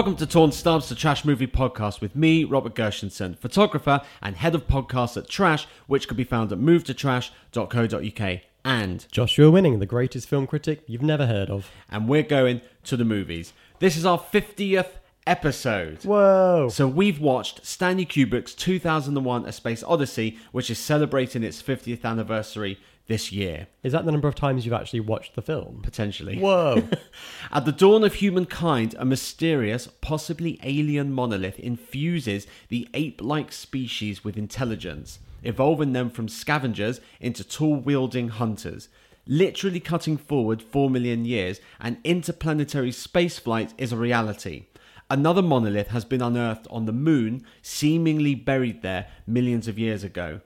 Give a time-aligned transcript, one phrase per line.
[0.00, 4.54] Welcome to Torn Stubs, the Trash Movie Podcast with me, Robert Gershenson, photographer and head
[4.54, 8.40] of podcasts at Trash, which can be found at movetotrash.co.uk.
[8.64, 11.70] And Joshua Winning, the greatest film critic you've never heard of.
[11.90, 13.52] and we're going to the movies.
[13.78, 14.92] This is our 50th
[15.26, 16.04] episode.
[16.04, 16.68] Whoa!
[16.70, 22.78] So we've watched Stanley Kubrick's 2001 A Space Odyssey, which is celebrating its 50th anniversary
[23.06, 25.80] this year, Is that the number of times you've actually watched the film?
[25.82, 26.38] potentially.
[26.38, 26.88] Whoa!
[27.50, 34.22] At the dawn of humankind, a mysterious, possibly alien monolith infuses the ape like species
[34.22, 38.88] with intelligence, evolving them from scavengers into tool wielding hunters.
[39.26, 44.66] Literally cutting forward 4 million years, and interplanetary spaceflight is a reality.
[45.10, 50.40] Another monolith has been unearthed on the moon, seemingly buried there millions of years ago.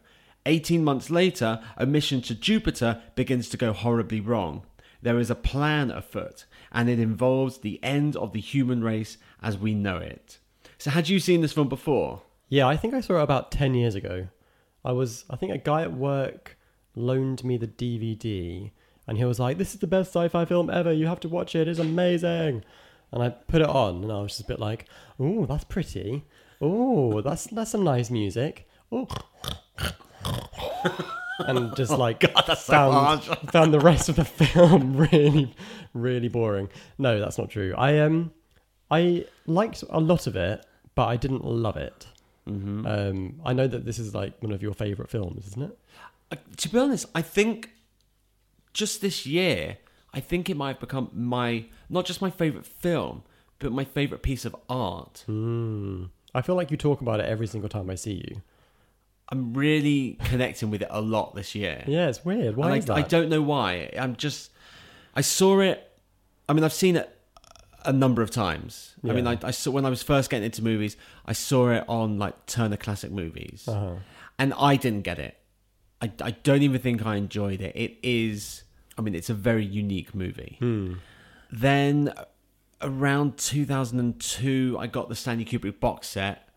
[0.46, 4.64] 18 months later, a mission to Jupiter begins to go horribly wrong.
[5.02, 9.58] There is a plan afoot, and it involves the end of the human race as
[9.58, 10.38] we know it.
[10.78, 12.22] So, had you seen this film before?
[12.48, 14.28] yeah, I think I saw it about 10 years ago.
[14.84, 16.56] I was, I think a guy at work
[16.94, 18.70] loaned me the DVD
[19.06, 20.92] and he was like, This is the best sci fi film ever.
[20.92, 21.68] You have to watch it.
[21.68, 22.64] It's amazing.
[23.12, 24.86] And I put it on and I was just a bit like,
[25.20, 26.24] "Oh, that's pretty.
[26.60, 28.68] Oh, that's, that's some nice music.
[28.92, 29.06] Ooh.
[31.40, 33.38] and just like that's so found, harsh.
[33.50, 35.54] found the rest of the film really
[35.92, 38.30] really boring no that's not true i um
[38.90, 42.06] i liked a lot of it but i didn't love it
[42.48, 42.86] Mm-hmm.
[42.86, 45.78] um i know that this is like one of your favorite films isn't it
[46.30, 47.70] Uh, to be honest, I think
[48.74, 49.78] just this year,
[50.14, 53.22] I think it might have become my not just my favorite film,
[53.58, 55.24] but my favorite piece of art.
[55.26, 56.04] Hmm.
[56.34, 58.42] i feel like you talk about it every single time i see you
[59.28, 61.82] I'm really connecting with it a lot this year.
[61.86, 63.90] yeah it's weird why and is I, that I don't know why.
[63.98, 64.50] I'm just.
[65.14, 65.90] I saw it.
[66.48, 67.08] I mean, I've seen it
[67.84, 68.94] a number of times.
[69.02, 70.96] I mean, I, I saw when I was first getting into movies.
[71.24, 73.96] I saw it on like Turner Classic Movies, uh-huh.
[74.38, 75.36] and I didn't get it.
[76.00, 77.74] I, I don't even think I enjoyed it.
[77.76, 78.64] It is.
[78.96, 80.56] I mean, it's a very unique movie.
[80.60, 80.94] Hmm.
[81.50, 82.12] Then
[82.80, 86.48] around 2002, I got the Stanley Kubrick box set.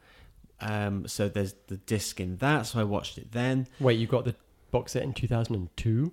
[0.59, 3.67] Um, so there's the disc in that, so I watched it then.
[3.79, 4.35] wait you got the
[4.71, 6.11] box set in 2002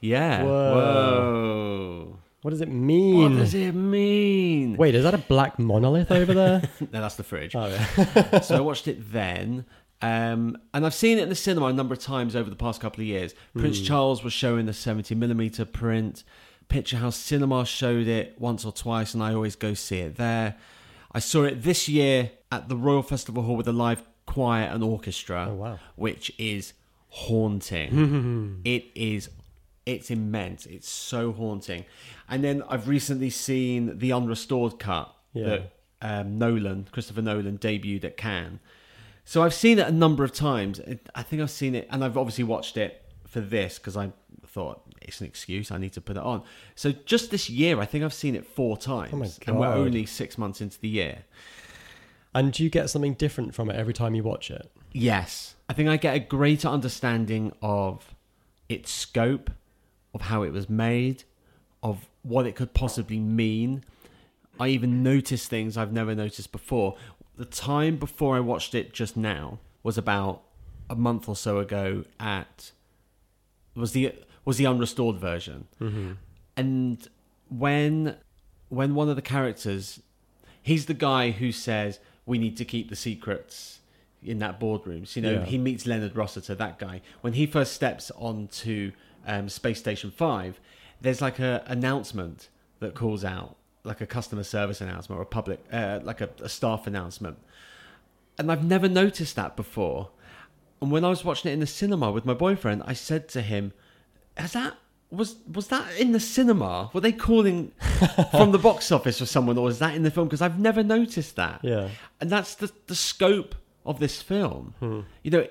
[0.00, 0.42] Yeah.
[0.42, 0.74] Whoa.
[0.74, 2.18] Whoa.
[2.42, 3.22] what does it mean?
[3.22, 4.76] What does it mean?
[4.76, 7.54] wait is that a black monolith over there No, that's the fridge.
[7.54, 9.64] oh yeah so I watched it then.
[10.02, 12.80] Um, and I've seen it in the cinema a number of times over the past
[12.80, 13.34] couple of years.
[13.56, 16.24] Prince Charles was showing the 70mm print.
[16.68, 20.56] Picture House Cinema showed it once or twice, and I always go see it there.
[21.12, 24.82] I saw it this year at the Royal Festival Hall with a live choir and
[24.82, 25.78] orchestra, Oh, wow.
[25.96, 26.72] which is
[27.08, 28.60] haunting.
[28.64, 29.30] it is,
[29.86, 30.66] it's immense.
[30.66, 31.84] It's so haunting.
[32.28, 35.44] And then I've recently seen the unrestored cut Yeah.
[35.46, 35.70] that
[36.02, 38.58] um, Nolan, Christopher Nolan, debuted at Cannes.
[39.24, 40.80] So I've seen it a number of times.
[41.14, 44.12] I think I've seen it, and I've obviously watched it for this because I
[44.46, 45.70] thought it's an excuse.
[45.70, 46.42] I need to put it on.
[46.74, 49.66] So just this year, I think I've seen it four oh times, Oh and we're
[49.66, 51.24] only six months into the year.
[52.34, 55.72] and do you get something different from it every time you watch it Yes, I
[55.72, 58.14] think I get a greater understanding of
[58.68, 59.50] its scope,
[60.14, 61.24] of how it was made,
[61.82, 63.82] of what it could possibly mean.
[64.60, 66.96] I even notice things I've never noticed before.
[67.36, 70.42] The time before I watched it just now was about
[70.88, 72.70] a month or so ago at
[73.74, 74.12] was the
[74.44, 75.66] was the unrestored version.
[76.56, 77.08] And
[77.48, 78.16] when
[78.68, 80.00] when one of the characters
[80.62, 83.80] he's the guy who says we need to keep the secrets
[84.22, 85.04] in that boardroom.
[85.04, 85.44] So, you know, Yeah.
[85.44, 87.02] he meets Leonard Rossiter, that guy.
[87.20, 88.92] When he first steps onto
[89.26, 90.58] um, Space Station Five,
[91.02, 92.48] there's like a announcement
[92.80, 96.48] that calls out, like a customer service announcement or a public, uh, like a, a
[96.48, 97.38] staff announcement.
[98.38, 100.10] And I've never noticed that before.
[100.82, 103.42] And when I was watching it in the cinema with my boyfriend, I said to
[103.42, 103.72] him,
[104.36, 104.76] "Has that
[105.10, 106.90] was was that in the cinema?
[106.92, 107.72] Were they calling
[108.32, 110.26] from the box office for someone, or was that in the film?
[110.26, 111.60] Because I've never noticed that.
[111.62, 111.90] Yeah.
[112.20, 113.54] and that's the the scope
[113.86, 114.74] of this film.
[115.22, 115.46] You know,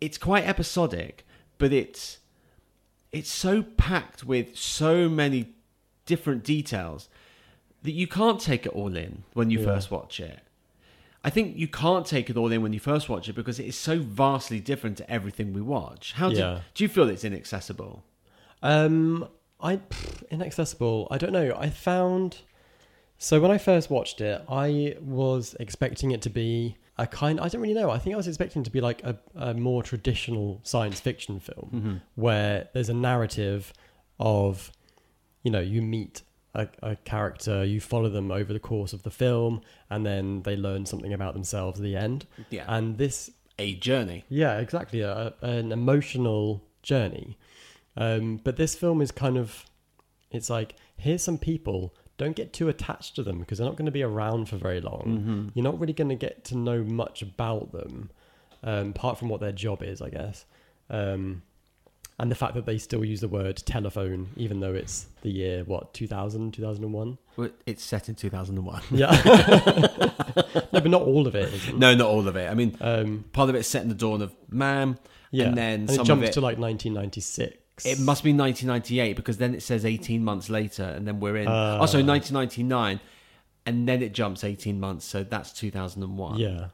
[0.00, 1.24] it's quite episodic,
[1.58, 2.18] but it's
[3.12, 5.54] it's so packed with so many
[6.12, 7.08] different details
[7.84, 9.66] that you can't take it all in when you Yeah.
[9.66, 10.40] first watch it.
[11.22, 13.66] I think you can't take it all in when you first watch it because it
[13.66, 16.12] is so vastly different to everything we watch.
[16.14, 16.60] How do, Yeah.
[16.74, 18.02] do you feel it's inaccessible?
[18.62, 19.28] Um,
[19.60, 21.06] I pff, inaccessible.
[21.10, 21.54] I don't know.
[21.56, 22.38] I found
[23.18, 27.40] so when I first watched it, I was expecting it to be a kind.
[27.40, 27.90] I don't really know.
[27.90, 31.40] I think I was expecting it to be like a, a more traditional science fiction
[31.40, 31.94] film Mm-hmm.
[32.14, 33.72] where there's a narrative
[34.20, 34.70] of,
[35.48, 36.20] you know, you meet
[36.54, 40.56] a, a character, you follow them over the course of the film, and then they
[40.56, 42.26] learn something about themselves at the end.
[42.50, 42.66] Yeah.
[42.68, 44.24] And this a journey.
[44.28, 45.00] yeah, exactly.
[45.00, 47.38] A, an emotional journey.
[47.96, 49.64] Um, but this film is kind of,
[50.30, 51.94] it's like, here's some people.
[52.18, 54.82] Don't get too attached to them because they're not going to be around for very
[54.82, 55.04] long.
[55.06, 55.48] Mm-hmm.
[55.54, 58.10] You're not really going to get to know much about them,
[58.62, 60.44] um, apart from what their job is, I guess.
[60.90, 61.42] Um,
[62.20, 65.62] and the fact that they still use the word telephone, even though it's the year,
[65.64, 67.18] what, 2000, 2001?
[67.36, 68.82] Well, It's set in 2001.
[68.90, 69.10] Yeah.
[70.72, 71.52] no, but not all of it.
[71.54, 71.78] Isn't.
[71.78, 72.50] no, not all of it.
[72.50, 74.98] I mean, Um, part of it's set in the dawn of man,
[75.30, 75.46] yeah.
[75.46, 76.32] and then and it jumps it.
[76.32, 77.86] to like 1996.
[77.86, 81.46] it must be 1998 because then it says 18 months later, and then we're in.
[81.46, 81.78] Ah.
[81.78, 82.98] also 1999,
[83.66, 86.38] and then it jumps 18 months, so that's 2001.
[86.38, 86.68] Yeah.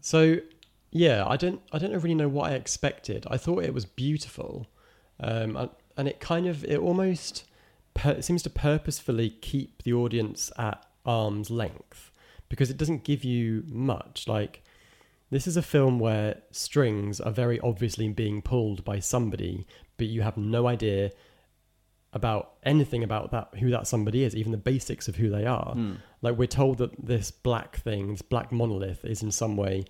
[0.00, 0.38] So
[0.96, 3.26] yeah, I don't I don't really know what I expected.
[3.30, 4.66] I thought it was beautiful,
[5.20, 5.56] um,
[5.96, 7.44] and- it kind of it almost
[7.94, 12.10] per, seems to purposefully keep the audience at arm's length
[12.48, 14.28] because it doesn't give you much.
[14.28, 14.62] Like
[15.30, 19.66] this is a film where strings are very obviously being pulled by somebody,
[19.96, 21.12] but you have no idea
[22.12, 25.72] about anything about that who that somebody is, even the basics of who they are.
[25.72, 25.94] Hmm.
[26.22, 29.84] Like we're told that this black thing, this black monolith, is in some way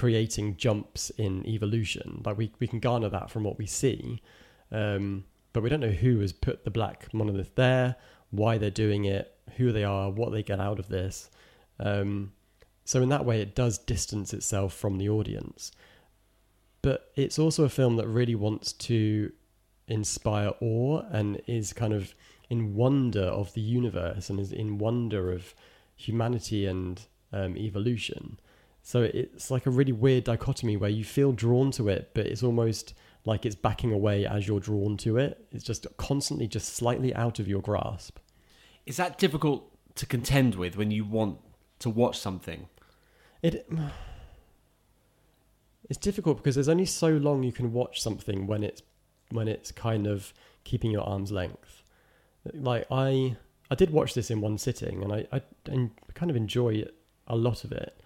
[0.00, 2.22] creating jumps in evolution.
[2.24, 4.22] Like we we can garner that from what we see,
[4.72, 7.96] um, but we don't know who has put the black monolith there,
[8.30, 11.28] why they're doing it, who they are, what they get out of this.
[11.78, 12.32] Um,
[12.86, 15.70] so in that way, it does distance itself from the audience.
[16.80, 19.30] But it's also a film that really wants to
[19.86, 22.14] inspire awe and is kind of
[22.48, 25.54] in wonder of the universe and is in wonder of
[25.94, 27.02] humanity and
[27.34, 28.40] um, evolution.
[28.90, 32.42] So it's like a really weird dichotomy where you feel drawn to it, but it's
[32.42, 32.92] almost
[33.24, 35.46] like it's backing away as you're drawn to it.
[35.52, 38.18] It's just constantly just slightly out of your grasp.
[38.86, 41.38] Is that difficult to contend with when you want
[41.78, 42.66] to watch something?
[43.42, 43.70] It
[45.88, 48.82] it's difficult because there's only so long you can watch something when it's
[49.30, 51.84] when it's kind of keeping your arm's length.
[52.52, 53.36] Like I
[53.70, 56.86] I did watch this in one sitting and I I en- kind of enjoy
[57.28, 58.00] a lot of it,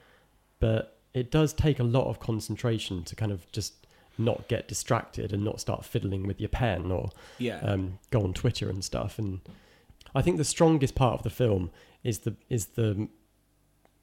[0.60, 3.86] but it does take a lot of concentration to kind of just
[4.18, 7.58] not get distracted and not start fiddling with your pen or Yeah.
[7.60, 9.18] um, go on Twitter and stuff.
[9.18, 9.40] And
[10.14, 11.70] I think the strongest part of the film
[12.02, 13.08] is the is the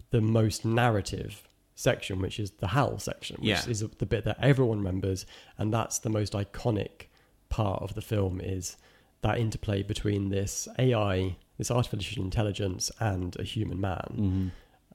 [0.10, 3.70] the most narrative section, which is the Hal section, which Yeah.
[3.70, 5.26] is the bit that everyone remembers,
[5.58, 7.08] and that's the most iconic
[7.50, 8.76] part of the film is
[9.22, 14.48] that interplay between this AI, this artificial intelligence, and a human man mm-hmm.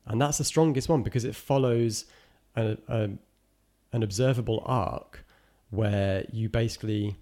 [0.06, 2.04] And that's the strongest one because it follows
[2.54, 3.10] a, a,
[3.92, 5.24] an observable arc
[5.70, 7.16] where you basically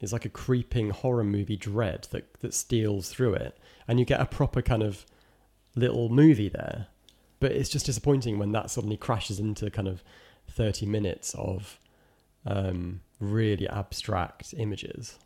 [0.00, 3.58] it's like a creeping horror movie dread that that steals through it.
[3.86, 5.04] And you get a proper kind of
[5.76, 6.86] little movie there.
[7.38, 10.02] But it's just disappointing when that suddenly crashes into kind of
[10.48, 11.78] 30 minutes of
[12.46, 15.18] um, really abstract images.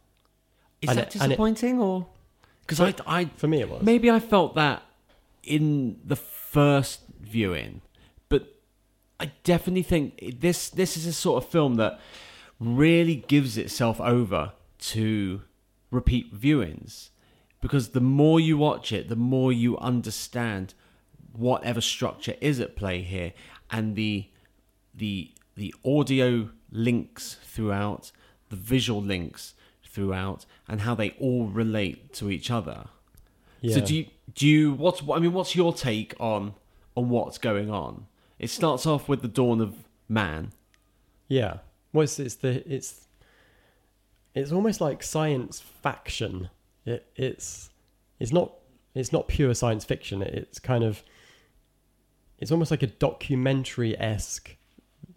[0.82, 2.06] Is and that it- and it- disappointing or?
[2.66, 3.82] Because I, I for me it was.
[3.82, 4.82] Maybe I felt that
[5.46, 7.82] in the first viewing,
[8.28, 8.56] but
[9.20, 12.00] I definitely think this this is a sort of film that
[12.60, 15.42] really gives itself over to
[15.90, 17.10] repeat viewings
[17.60, 20.74] because the more you watch it, the more you understand
[21.32, 23.32] whatever structure is at play here
[23.70, 24.26] and the
[24.94, 28.12] the the audio links throughout,
[28.50, 32.86] the visual links throughout, and how they all relate to each other.
[33.64, 33.76] Yeah.
[33.76, 36.54] So do you do you what's I mean what's your take on
[36.94, 38.06] on what's going on?
[38.38, 39.74] It starts off with the dawn of
[40.06, 40.52] man.
[41.28, 41.58] Yeah.
[41.92, 43.06] Well, it's, it's the it's
[44.34, 46.50] it's almost like science faction.
[46.84, 47.70] It, it's
[48.20, 48.52] it's not
[48.94, 50.20] it's not pure science fiction.
[50.20, 51.02] It, it's kind of
[52.38, 54.56] it's almost like a documentary esque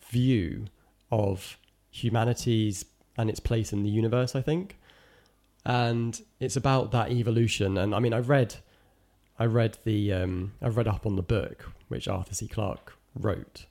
[0.09, 0.67] view
[1.11, 1.57] of
[1.91, 2.85] humanity's
[3.17, 4.35] and its place in the universe.
[4.35, 4.77] I think,
[5.67, 7.77] and it's about that evolution.
[7.77, 8.55] And I mean, I read
[9.37, 12.47] I read the um, I read up on the book which Arthur C.
[12.47, 13.65] Clarke wrote.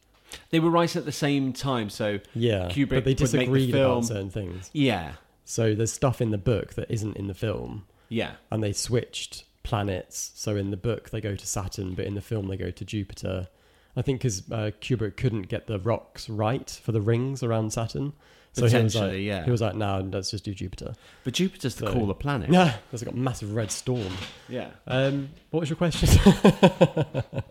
[0.51, 3.91] They were right at the same time, so Yeah, Kubrick but they the disagreed film-
[3.93, 4.71] about certain things.
[4.73, 5.13] yeah.
[5.45, 8.33] So there's stuff in the book that isn't in the film, Yeah.
[8.51, 10.33] and they switched planets.
[10.35, 12.85] So in the book they go to Saturn, but in the film they go to
[12.85, 13.49] Jupiter.
[13.97, 18.13] I think because uh, Kubrick couldn't get the rocks right for the rings around Saturn,
[18.57, 19.45] so he was like, yeah.
[19.45, 20.95] he was like, "No, let's just do Jupiter."
[21.25, 22.51] But Jupiter's the So- cooler planet.
[22.53, 24.13] Yeah, there's got a massive red storm.
[24.49, 24.71] Yeah.
[24.87, 26.09] Um, what was your question?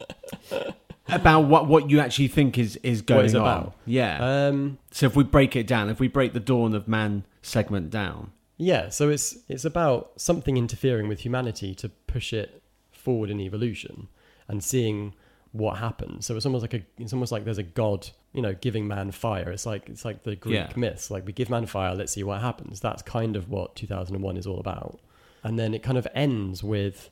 [1.07, 3.41] About what what you actually think is is going it's on.
[3.41, 3.75] about.
[3.85, 4.47] Yeah.
[4.47, 7.91] um, so if we break it down, if we break the dawn of man segment
[7.91, 13.39] down, Yeah, so it's it's about something interfering with humanity to push it forward in
[13.39, 14.07] evolution
[14.47, 15.13] and seeing
[15.55, 16.25] what happens.
[16.25, 19.11] So it's almost like a it's almost like there's a god, you know, giving man
[19.11, 19.49] fire.
[19.51, 20.73] It's like it's like the Greek Yeah.
[20.75, 21.09] myths.
[21.09, 22.79] Like we give man fire, let's see what happens.
[22.79, 24.99] That's kind of what 2001 is all about.
[25.43, 27.09] And then it kind of ends with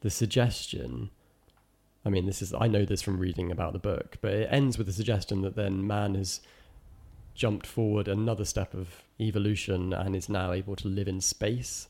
[0.00, 1.10] the suggestion
[2.04, 4.76] I mean, this is I know this from reading about the book, but it ends
[4.76, 6.40] with the suggestion that then man has
[7.34, 11.88] jumped forward another step of evolution and is now able to live in space.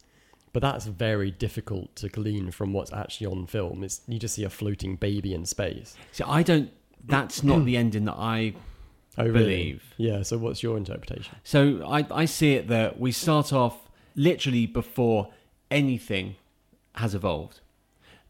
[0.52, 3.82] But that's very difficult to glean from what's actually on film.
[3.82, 5.96] It's you just see a floating baby in space.
[6.12, 6.70] See, I don't.
[7.06, 8.54] That's not the ending that I
[9.18, 9.32] Oh, really?
[9.32, 9.94] believe.
[9.96, 10.22] Yeah.
[10.22, 11.36] So what's your interpretation?
[11.44, 13.76] So I, I see it that we start off
[14.14, 15.28] literally before
[15.70, 16.36] anything
[16.96, 17.60] has evolved.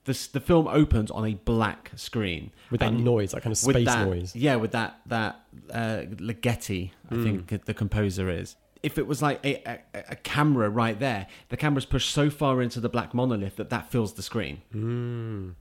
[0.05, 3.87] The, the film opens on a black screen With that noise, that kind of space
[3.87, 4.35] that, noise.
[4.35, 5.41] Yeah, with that that
[5.73, 7.23] uh, Ligeti, I Hmm.
[7.23, 8.57] think the composer is.
[8.83, 9.79] If it was like a, a,
[10.11, 13.91] a camera right there, the camera's pushed so far into the black monolith that that
[13.91, 14.63] fills the screen.
[14.75, 15.55] Mm.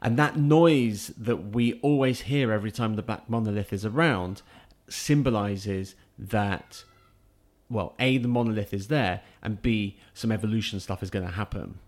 [0.00, 4.42] And that noise that we always hear every time the black monolith is around
[4.88, 6.84] symbolizes that,
[7.68, 11.78] well, A, the monolith is there, and B, some evolution stuff is going to happen.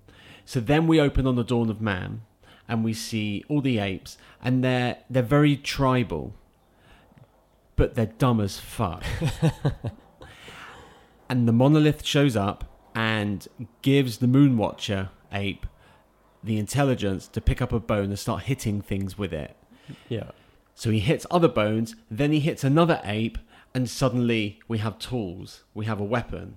[0.45, 2.23] So then we open on the dawn of man
[2.69, 6.35] and we see all the apes, and they're, they're very tribal,
[7.75, 9.03] but they're dumb as fuck.
[11.31, 13.49] and the monolith shows up and
[13.81, 15.65] gives the Moonwatcher ape
[16.45, 19.57] the intelligence to pick up a bone and start hitting things with it.
[20.09, 20.31] Yeah.
[20.75, 23.39] So he hits other bones, then he hits another ape,
[23.75, 26.57] and suddenly we have tools, we have a weapon.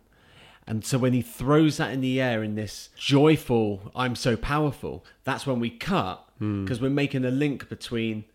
[0.66, 5.06] And so when he throws that in the air in this joyful, I'm so powerful,
[5.26, 8.26] that's when we cut because we're making a link between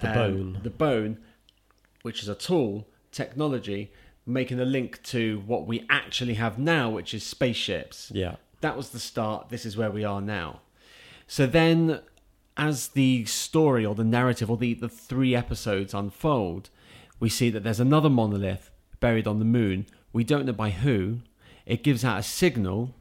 [0.00, 0.06] Hmm.
[0.06, 0.60] The bone.
[0.62, 1.18] the bone,
[2.02, 3.90] which is a tool, technology,
[4.26, 8.36] making a link to what we actually have now, which is spaceships Yeah.
[8.60, 9.48] that was the start.
[9.50, 10.60] This is where we are now.
[11.28, 12.00] So then,
[12.56, 16.70] as the story or the narrative or the, the three episodes unfold,
[17.20, 19.86] we see that there's another monolith buried on the moon.
[20.12, 21.20] We don't know by who.
[21.64, 22.94] It gives out a signal.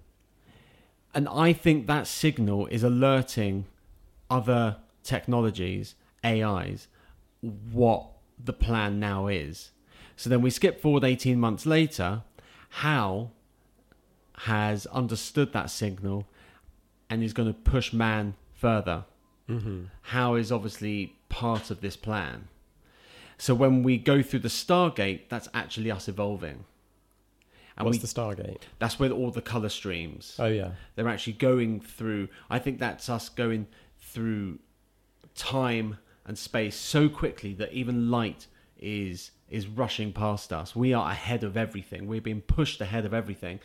[1.14, 3.66] And I think that signal is alerting
[4.30, 6.88] other technologies, AIs,
[7.42, 8.08] what
[8.44, 9.72] the plan now is.
[10.16, 12.24] So then we skip forward 18 months later.
[12.70, 13.32] Hal
[14.40, 16.28] has understood that signal
[17.10, 19.06] and is going to push man further.
[19.50, 19.86] Mm-hmm.
[20.04, 22.48] Hal is obviously part of this plan.
[23.38, 26.66] So when we go through the Stargate, that's actually us evolving.
[27.78, 28.62] And What's we, the Stargate?
[28.80, 30.36] that's where all the color streams.
[30.40, 30.72] Oh yeah.
[30.96, 32.30] They're actually going through.
[32.50, 33.68] I think that's us going
[34.00, 34.60] through
[35.36, 38.48] time and space so quickly that even light
[38.80, 40.76] is is rushing past us.
[40.76, 42.08] We are ahead of everything.
[42.08, 43.60] We're being pushed ahead of everything,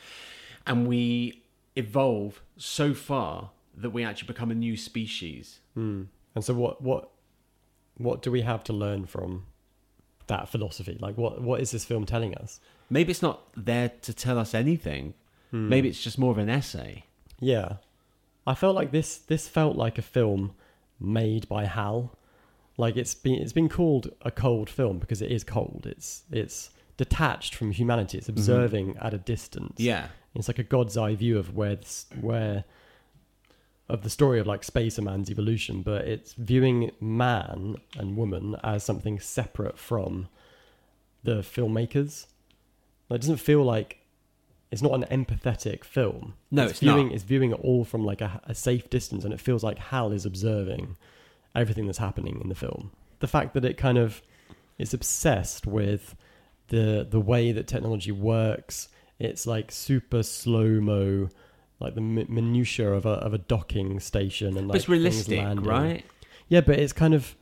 [0.67, 1.43] and we
[1.77, 5.61] evolve so far that we actually become a new species.
[5.77, 6.07] Mm.
[6.35, 7.11] And so what what
[7.97, 9.47] what do we have to learn from
[10.27, 10.97] that philosophy?
[11.01, 12.61] Like what what is this film telling us?
[12.89, 15.15] Maybe it's not there to tell us anything.
[15.51, 15.69] Hmm.
[15.69, 17.05] Maybe it's just more of an essay.
[17.39, 17.77] Yeah.
[18.47, 20.55] I felt like this this felt like a film
[20.99, 22.17] made by Hal.
[22.81, 25.87] Like it's been it's been called a cold film because it is cold.
[25.87, 28.17] It's it's detached from humanity.
[28.17, 28.39] It's mm-hmm.
[28.39, 29.79] observing at a distance.
[29.79, 30.09] Yeah.
[30.35, 32.65] It's like a god's eye view of where this, where
[33.91, 38.57] of the story of like space and man's evolution, but it's viewing man and woman
[38.65, 40.29] as something separate from
[41.23, 42.29] the filmmakers.
[43.11, 43.99] It doesn't feel like
[44.71, 46.35] it's not an empathetic film.
[46.51, 47.15] No, it's, it's viewing not.
[47.15, 50.13] it's viewing it all from like a, a safe distance, and it feels like Hal
[50.13, 50.97] is observing
[51.55, 52.91] everything that's happening in the film.
[53.21, 54.23] The fact that it kind of
[54.79, 56.15] is obsessed with
[56.69, 58.89] the the way that technology works.
[59.19, 61.29] It's like super slow mo,
[61.81, 64.89] like the mi- minutia of a of a docking station and But like it's things
[64.99, 65.65] realistic, landing.
[65.67, 66.05] right?
[66.49, 67.37] Yeah, but it's kind of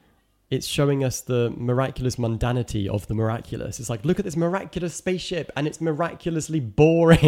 [0.51, 3.79] it's showing us the miraculous mundanity of the miraculous.
[3.79, 7.21] It's like look at this miraculous spaceship and it's miraculously boring.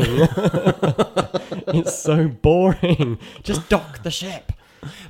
[1.69, 3.19] it's so boring.
[3.43, 4.53] Just dock the ship.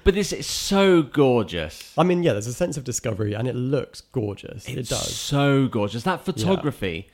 [0.04, 1.92] But this is so gorgeous.
[1.96, 4.68] I mean, yeah, there's a sense of discovery and it looks gorgeous.
[4.68, 5.14] it does.
[5.14, 6.02] so gorgeous.
[6.04, 7.08] That photography,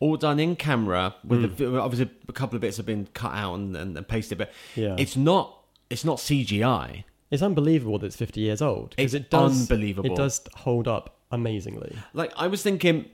[0.00, 1.56] all done in camera, with Mm.
[1.56, 4.50] the, obviously a couple of bits have been cut out and, and, and pasted, but
[4.74, 4.96] Yeah.
[4.98, 5.58] it's not
[5.90, 7.04] it's not CGI.
[7.30, 10.10] It's unbelievable that it's 50 years old because It's it does unbelievable.
[10.12, 11.96] It does hold up amazingly.
[12.12, 13.06] Like I was thinking,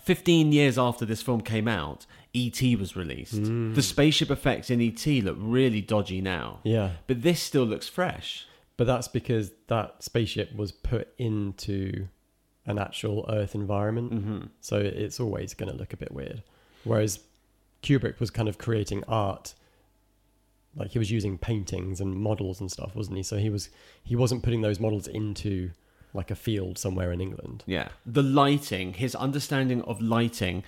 [0.00, 3.34] fifteen years after this film came out, ET was released.
[3.34, 3.74] Mm.
[3.74, 6.92] The spaceship effects in ET look really dodgy now, Yeah.
[7.06, 8.46] but this still looks fresh.
[8.78, 12.08] But that's because that spaceship was put into
[12.64, 14.12] an actual Earth environment.
[14.12, 16.42] hmm So it's always going to look a bit weird.
[16.84, 17.20] Whereas
[17.82, 19.54] Kubrick was kind of creating art.
[20.74, 23.22] Like he was using paintings and models and stuff, wasn't he?
[23.22, 23.68] So he was
[24.02, 25.70] he wasn't putting those models into
[26.14, 27.62] like a field somewhere in England.
[27.66, 27.88] Yeah.
[28.06, 30.62] The lighting, his understanding of lighting,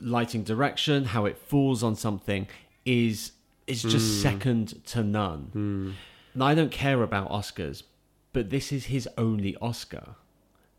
[0.00, 2.46] lighting direction, how it falls on something
[2.84, 3.32] is
[3.66, 4.22] is just hmm.
[4.22, 5.48] second to none.
[5.52, 5.90] Hmm.
[6.34, 7.84] And I don't care about Oscars,
[8.32, 10.16] but this is his only Oscar.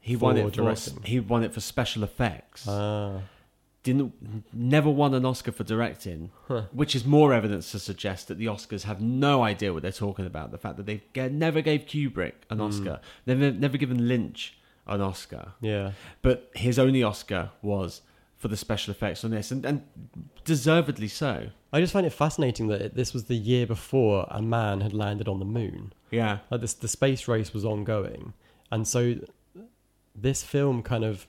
[0.02, 1.04] He won For it for directing.
[1.04, 2.68] he won it for special effects.
[2.68, 3.22] Ah,
[3.82, 4.14] Didn't
[4.54, 6.64] never won an Oscar for directing, Huh.
[6.72, 10.25] which is more evidence to suggest that the Oscars have no idea what they're talking
[10.25, 10.52] about.
[10.52, 12.66] The fact that they never gave Kubrick an hmm.
[12.66, 15.54] Oscar, never never given Lynch an Oscar.
[15.62, 15.94] yeah.
[16.22, 18.02] But his only Oscar was
[18.38, 19.84] for the special effects on this, and, and
[20.44, 21.48] deservedly so.
[21.72, 24.94] I just find it fascinating that it, this was the year before a man had
[24.94, 25.94] landed on the moon.
[26.12, 28.33] Yeah, Like this, the space race was ongoing,
[28.72, 29.16] and so
[30.16, 31.27] this film kind of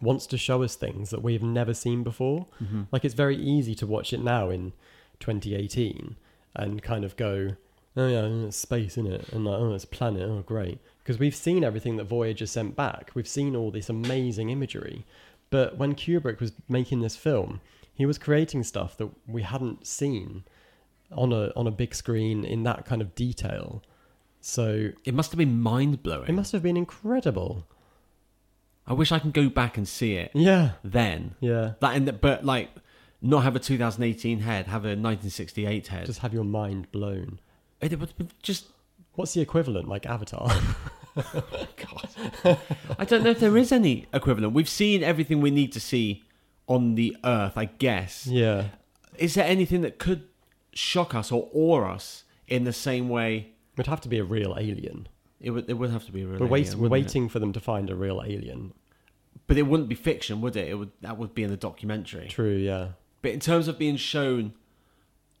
[0.00, 2.46] wants to show us things that we've never seen before.
[2.62, 2.82] Mm-hmm.
[2.92, 4.72] Like it's very easy to watch it now in
[5.20, 6.16] 2018
[6.54, 7.56] and kind of go,
[7.96, 11.18] oh yeah, it's space in it, and like oh it's a planet, oh great, because
[11.18, 13.10] we've seen everything that Voyager sent back.
[13.14, 15.04] We've seen all this amazing imagery,
[15.50, 17.60] but when Kubrick was making this film,
[17.94, 20.44] he was creating stuff that we hadn't seen
[21.12, 23.82] on a on a big screen in that kind of detail.
[24.40, 26.28] So it must have been mind blowing.
[26.28, 27.66] it must have been incredible.
[28.86, 31.34] I wish I can go back and see it Yeah, then.
[31.40, 31.72] yeah.
[31.80, 32.70] That and but like
[33.22, 36.06] not have a 2018 head, have a 1968 head.
[36.06, 37.40] Just have your mind blown.
[37.80, 38.66] it, it would just
[39.14, 40.50] What's the equivalent, like Avatar?
[41.76, 42.58] God.
[42.98, 44.52] I don't know if there is any equivalent.
[44.52, 46.24] We've seen everything we need to see
[46.66, 48.26] on the Earth, I guess.
[48.26, 48.68] yeah,
[49.16, 50.24] Is there anything that could
[50.72, 53.52] shock us or awe us in the same way?
[53.72, 55.08] it would have to be a real alien.
[55.40, 55.68] It would.
[55.68, 56.40] It would have to be a real.
[56.40, 57.08] We're, wait, alien, we're wouldn't it?
[57.08, 58.72] waiting for them to find a real alien.
[59.46, 60.68] but it wouldn't be fiction, would it?
[60.68, 60.90] It would.
[61.02, 62.28] That would be in the documentary.
[62.28, 62.88] True, yeah.
[63.22, 64.54] But in terms of being shown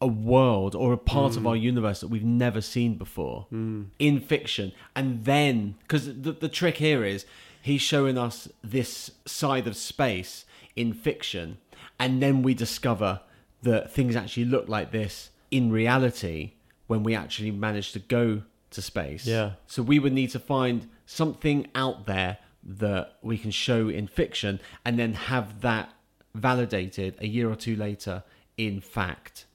[0.00, 1.48] a world or a part of mm.
[1.48, 3.86] our universe that we've never seen before mm.
[3.98, 7.24] in fiction, and then because the the trick here is
[7.62, 11.58] he's showing us this side of space in fiction,
[11.98, 13.20] and then we discover
[13.62, 16.52] that things actually look like this in reality
[16.86, 19.26] when we actually manage to go to space.
[19.26, 19.52] Yeah.
[19.66, 24.60] So we would need to find something out there that we can show in fiction
[24.84, 25.92] and then have that
[26.34, 28.22] validated a year or two later
[28.56, 29.46] in fact.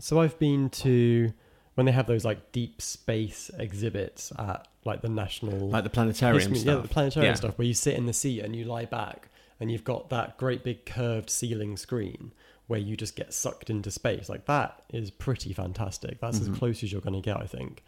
[0.00, 1.32] So I've been to
[1.74, 6.38] when they have those like deep space exhibits at like the national Like the planetarium
[6.38, 6.76] History- stuff.
[6.76, 7.36] Yeah, the planetarium Yeah.
[7.36, 9.28] stuff where you sit in the seat and you lie back
[9.60, 12.32] and you've got that great big curved ceiling screen
[12.66, 14.28] where you just get sucked into space.
[14.28, 16.20] Like that is pretty fantastic.
[16.20, 16.52] That's Mm-hmm.
[16.52, 17.82] as close as you're going to get, I think,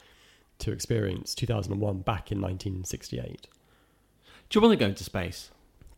[0.58, 3.46] to experience 2001 back in 1968.
[4.48, 5.50] Do you want to go into space?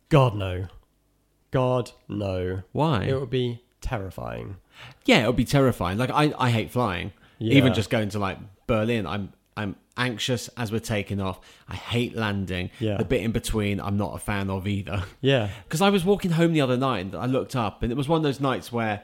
[0.08, 0.66] God no.
[1.50, 2.62] God no.
[2.72, 3.04] Why?
[3.04, 4.56] It would be terrifying.
[5.04, 5.98] yeah, it would be terrifying.
[5.98, 7.12] Like I, I hate flying.
[7.38, 7.54] Yeah.
[7.54, 11.40] Even just going to like Berlin, I'm I'm anxious as we're taking off.
[11.68, 12.70] I hate landing.
[12.78, 12.96] Yeah.
[12.98, 15.04] The bit in between, I'm not a fan of either.
[15.20, 15.48] Yeah.
[15.64, 18.08] Because I was walking home the other night and I looked up and it was
[18.08, 19.02] one of those nights where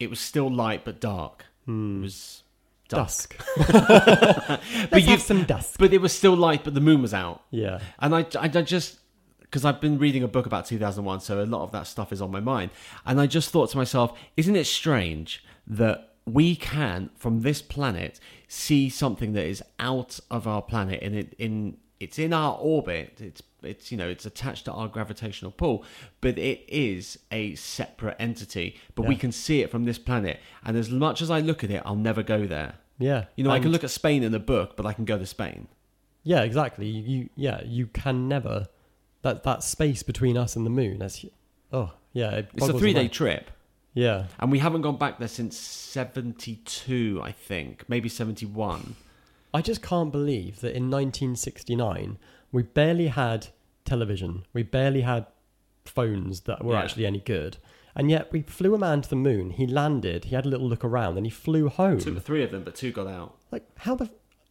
[0.00, 1.44] it was still light but dark.
[1.66, 1.98] Hmm.
[1.98, 2.42] It was
[2.88, 3.36] dusk.
[3.38, 3.44] Dusk.
[3.70, 5.76] But Let's you, have some dusk.
[5.78, 7.42] but it was still light, but the moon was out.
[7.50, 7.78] Yeah.
[8.00, 8.98] And I, I just,
[9.52, 12.22] because I've been reading a book about 2001, so a lot of that stuff is
[12.22, 12.70] on my mind.
[13.04, 18.18] And I just thought to myself, isn't it strange that we can, from this planet,
[18.48, 23.18] see something that is out of our planet and it, in it's in our orbit.
[23.20, 25.84] It's it's you know it's attached to our gravitational pull,
[26.22, 28.80] but it is a separate entity.
[28.94, 31.70] But we can see it from this planet, and as much as I look at
[31.70, 32.76] it, I'll never go there.
[32.98, 33.26] Yeah.
[33.36, 35.26] You know, I can look at Spain in a book, but I can go to
[35.26, 35.68] Spain.
[36.22, 36.86] Yeah, exactly.
[36.86, 38.68] You yeah, you can never
[39.22, 40.98] that that space between us and the moon.
[40.98, 41.24] That's
[41.72, 42.30] oh yeah.
[42.32, 43.50] It It's a three day trip.
[43.94, 47.84] Yeah, And we haven't gone back there since 72, I think.
[47.88, 48.96] Maybe 71.
[49.52, 52.16] I just can't believe that in 1969
[52.50, 53.48] we barely had
[53.84, 54.44] television.
[54.54, 55.26] We barely had
[55.84, 56.80] phones that were Yeah.
[56.82, 57.58] actually any good,
[57.94, 59.50] and yet we flew a man to the moon.
[59.50, 60.24] He landed.
[60.26, 61.98] He had a little look around, and he flew home.
[61.98, 63.36] The three of them, but two got out.
[63.50, 64.08] Like how the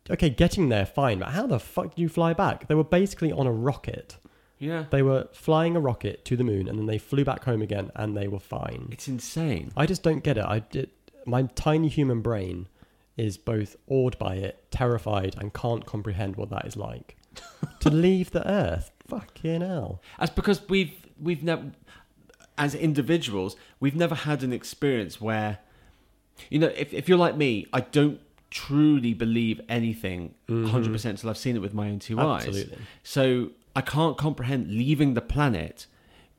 [0.09, 2.67] okay, getting there fine, but how the fuck did you fly back?
[2.67, 4.17] They were basically on a rocket.
[4.61, 4.85] Yeah.
[4.91, 7.91] They were flying a rocket to the moon, and then they flew back home again,
[7.95, 8.89] and they were fine.
[8.91, 9.71] It's insane.
[9.75, 10.45] I just don't get it.
[10.45, 10.91] I did,
[11.25, 12.67] my tiny human brain
[13.17, 17.17] is both awed by it, terrified, and can't comprehend what that is like.
[17.79, 20.01] to leave the Earth, fucking hell.
[20.19, 21.71] That's because we've we've never,
[22.57, 25.59] as individuals, we've never had an experience where,
[26.49, 28.19] you know, if if you're like me, I don't
[28.51, 30.63] truly believe anything mm-hmm.
[30.63, 32.47] 100 percent until I've seen it with my own two eyes.
[32.47, 32.77] Absolutely.
[33.03, 35.87] So I can't comprehend leaving the planet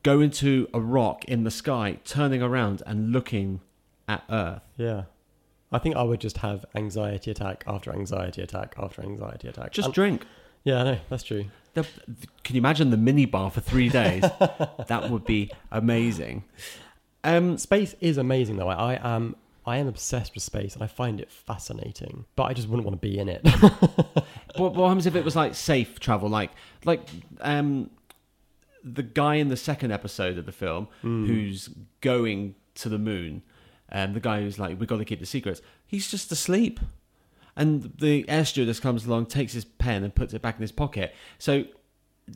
[0.02, 3.60] going to a rock in the sky, turning around and looking
[4.08, 4.62] at Earth.
[4.76, 5.04] Yeah.
[5.70, 9.72] I think I would just have anxiety attack after anxiety attack after anxiety attack.
[9.72, 10.26] Just And- drink.
[10.64, 11.46] yeah, I know that's true.
[11.74, 11.86] The,
[12.44, 14.20] can you imagine the mini bar for three days?
[14.88, 16.44] that would be amazing.
[17.24, 18.68] Um, Space is amazing though.
[18.68, 22.52] I, I am I am obsessed with space and I find it fascinating, but I
[22.52, 23.40] just wouldn't want to be in it.
[24.56, 26.50] what, what happens if it was like safe travel, like
[26.84, 27.00] like
[27.40, 27.90] um,
[28.84, 31.68] the guy in the second episode of the film who's
[32.00, 33.42] going to the moon,
[33.90, 36.80] um, the guy who's like, "We got to keep the secrets." He's just asleep,
[37.56, 40.72] and the air stewardess comes along, takes his pen, and puts it back in his
[40.72, 41.14] pocket.
[41.38, 41.64] So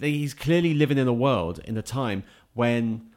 [0.00, 2.24] he's clearly living in a world in a time
[2.54, 3.10] when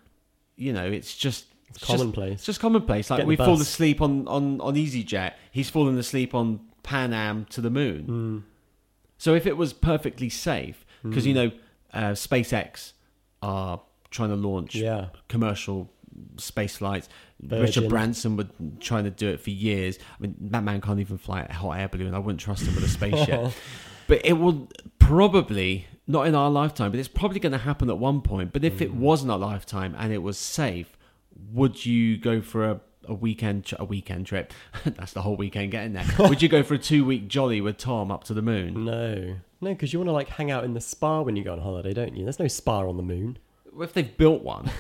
[0.56, 2.34] you know it's just It's just- commonplace.
[2.34, 3.10] It's just commonplace.
[3.10, 5.34] Like Get we fall asleep on on on EasyJet.
[5.52, 8.06] He's fallen asleep on Pan Am to the moon.
[8.08, 8.49] Mm.
[9.20, 11.28] So if it was perfectly safe, because Hmm.
[11.30, 11.52] you know
[11.94, 12.94] uh, SpaceX
[13.44, 15.10] are trying to launch Yeah.
[15.28, 15.92] commercial
[16.38, 17.08] space flights.
[17.42, 17.62] Virgin.
[17.66, 18.48] Richard Branson was
[18.80, 19.98] trying to do it for years.
[19.98, 22.14] I mean, that man can't even fly a hot air balloon.
[22.14, 23.52] I wouldn't trust him with a spaceship.
[24.08, 24.68] but it will
[25.00, 28.52] probably not in our lifetime, but it's probably going to happen at one point.
[28.54, 29.00] But if it Hmm.
[29.00, 30.98] wasn't a lifetime and it was safe,
[31.54, 34.54] would you go for a a weekend a weekend trip?
[34.86, 36.06] That's the whole weekend getting there.
[36.20, 38.86] would you go for a two week jolly with Tom up to the moon?
[38.86, 39.36] No.
[39.62, 41.60] No, because you want to like hang out in the spa when you go on
[41.60, 42.24] holiday, don't you?
[42.24, 43.38] There's no spa on the moon.
[43.80, 44.72] If they've built one,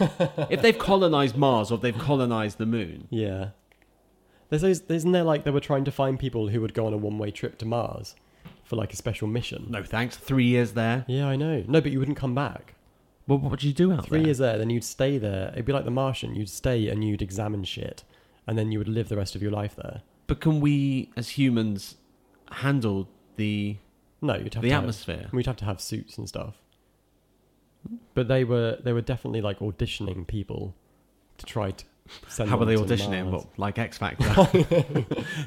[0.50, 3.50] if they've colonized Mars or if they've colonized the moon, Yeah.
[4.50, 6.94] There's those, isn't there like they were trying to find people who would go on
[6.94, 8.16] a one way trip to Mars
[8.64, 9.68] for like a special mission?
[9.70, 10.18] no thanks.
[10.18, 11.06] Three years there.
[11.08, 11.64] Yeah, I know.
[11.68, 12.74] No, but you wouldn't come back.
[13.28, 14.26] Well, what would you do out Three there?
[14.28, 15.50] years there, then you'd stay there.
[15.54, 16.34] It'd be like the Martian.
[16.34, 18.04] You'd stay and you'd examine shit,
[18.50, 20.02] and then you would live the rest of your life there.
[20.26, 21.98] But can we, as humans,
[22.52, 23.78] handle the
[24.24, 25.22] No, you'd have the to atmosphere?
[25.26, 26.56] Have, we'd have to have suits and stuff.
[28.16, 30.74] But they were they were definitely like auditioning people
[31.38, 31.86] to try to
[32.28, 32.50] send.
[32.50, 33.30] How were they to auditioning?
[33.30, 34.24] What, like X Factor?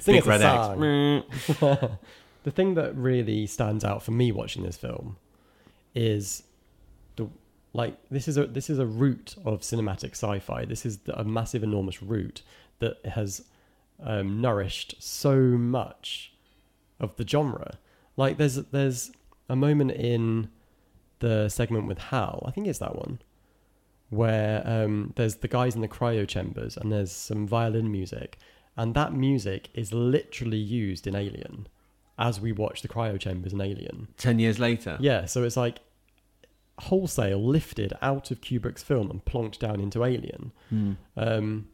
[0.00, 1.58] Sing Big us Red X.
[1.58, 1.98] song.
[2.44, 5.16] The thing that really stands out for me watching this film
[5.94, 6.42] is
[7.14, 7.28] the
[7.72, 10.64] like this is a this is a root of cinematic sci-fi.
[10.64, 12.42] This is a massive, enormous root
[12.82, 13.44] that has
[14.02, 16.32] um, nourished so much
[17.00, 17.78] of the genre.
[18.16, 19.12] Like there's there's
[19.48, 20.50] a moment in
[21.20, 23.20] the segment with Hal, I think it's that one,
[24.10, 28.38] where um, there's the guys in the cryo chambers and there's some violin music,
[28.76, 31.68] and that music is literally used in Alien
[32.18, 34.08] as we watch the cryo chambers in Alien.
[34.16, 34.96] Ten years later.
[35.00, 35.78] Yeah, so it's like
[36.78, 40.52] wholesale lifted out of Kubrick's film and plonked down into Alien.
[40.68, 40.92] Hmm.
[41.16, 41.68] Um,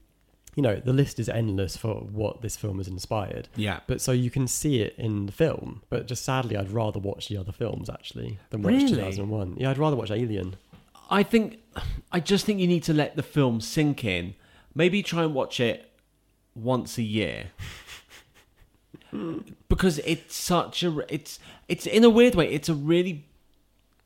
[0.58, 3.46] you know, the list is endless for what this film has inspired.
[3.54, 3.78] Yeah.
[3.86, 5.82] But so you can see it in the film.
[5.88, 8.88] But just sadly, I'd rather watch the other films actually than watch Really?
[8.88, 9.54] 2001.
[9.56, 10.56] Yeah, I'd rather watch Alien.
[11.10, 11.60] I think,
[12.10, 14.34] I just think you need to let the film sink in.
[14.74, 15.92] Maybe try and watch it
[16.56, 17.52] once a year.
[19.68, 23.24] because it's such a it's it's in a weird way it's a really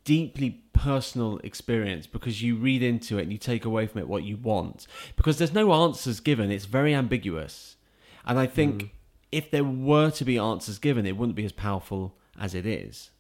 [0.05, 4.25] deeply personal experience because you read into it and you take away from it what
[4.25, 4.87] you want.
[5.17, 6.51] Because there's no answers given.
[6.51, 7.77] It's very ambiguous.
[8.25, 8.89] And i think hmm.
[9.33, 13.11] if there were to be answers given it wouldn't be as powerful as it is.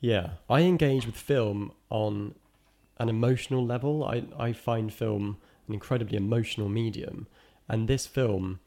[0.00, 2.34] Yeah, I engage with film on
[2.98, 4.04] an emotional level.
[4.04, 7.26] I, I find film an incredibly emotional medium,
[7.68, 8.60] and this film,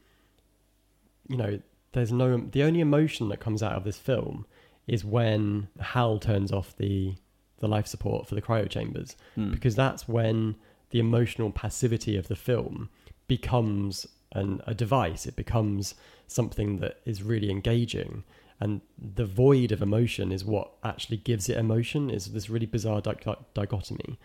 [1.28, 1.60] you know,
[1.92, 4.46] there's no the only emotion that comes out of this film
[4.88, 7.14] is when Hal turns off the
[7.60, 9.50] the life support for the cryo chambers Hmm.
[9.50, 10.54] because that's when
[10.90, 12.88] the emotional passivity of the film
[13.26, 15.26] becomes an, a device.
[15.26, 15.94] It becomes
[16.26, 18.24] something that is really engaging,
[18.60, 18.80] and
[19.16, 22.10] the void of emotion is what actually gives it emotion.
[22.10, 24.18] Is this really bizarre di- dichotomy,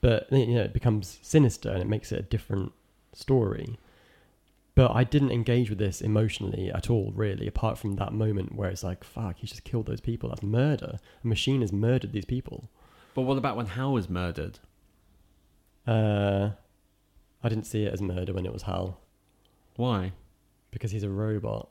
[0.00, 2.72] but you know it becomes sinister and it makes it a different
[3.12, 3.78] story.
[4.76, 8.70] But I didn't engage with this emotionally at all, really, apart from that moment where
[8.70, 10.28] it's like, "Fuck, he just killed those people.
[10.28, 11.00] That's murder.
[11.24, 12.70] A machine has murdered these people."
[13.14, 14.58] but what about when hal was murdered
[15.86, 16.50] Uh,
[17.42, 19.00] I didn't see it as murder when it was Hal
[19.76, 20.12] why
[20.70, 21.68] because he's a robot.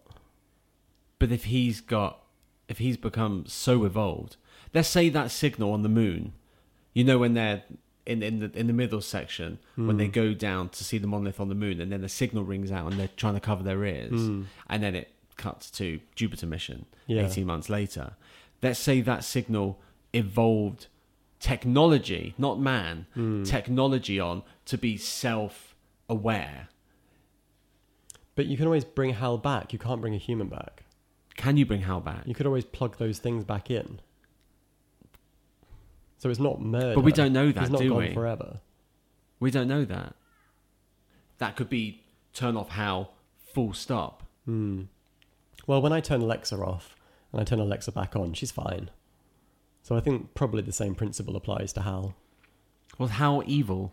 [1.20, 2.24] But if he's got,
[2.68, 4.38] if he's become so evolved,
[4.74, 6.34] let's say that signal on the moon,
[6.94, 7.64] you know, when they're
[8.06, 10.12] in in the in the middle section when they Hmm.
[10.12, 12.90] go down to see the monolith on the moon, and then the signal rings out,
[12.92, 14.46] and they're trying to cover their ears, Mm.
[14.70, 17.26] and then it cuts to Jupiter mission Yeah.
[17.28, 18.16] eighteen months later.
[18.62, 19.80] Let's say that signal
[20.14, 20.88] evolved
[21.40, 23.46] technology, not man, Mm.
[23.46, 26.70] technology on to be self-aware.
[28.36, 29.72] But you can always bring Hal back.
[29.74, 30.84] You can't bring a human back.
[31.36, 32.26] Can you bring Hal back?
[32.26, 34.00] You could always plug those things back in.
[36.26, 36.96] So it's not murder.
[36.96, 38.12] But we don't know that, He's not do gone we?
[38.16, 38.60] forever.
[39.40, 40.16] We don't know that.
[41.38, 42.02] That could be
[42.34, 43.14] turn off Hal,
[43.54, 44.24] full stop.
[44.46, 44.86] Hmm.
[45.68, 46.96] Well, when I turn Alexa off
[47.32, 48.90] and I turn Alexa back on, she's fine.
[49.84, 52.16] So I think probably the same principle applies to Hal.
[52.98, 53.92] Well, how evil?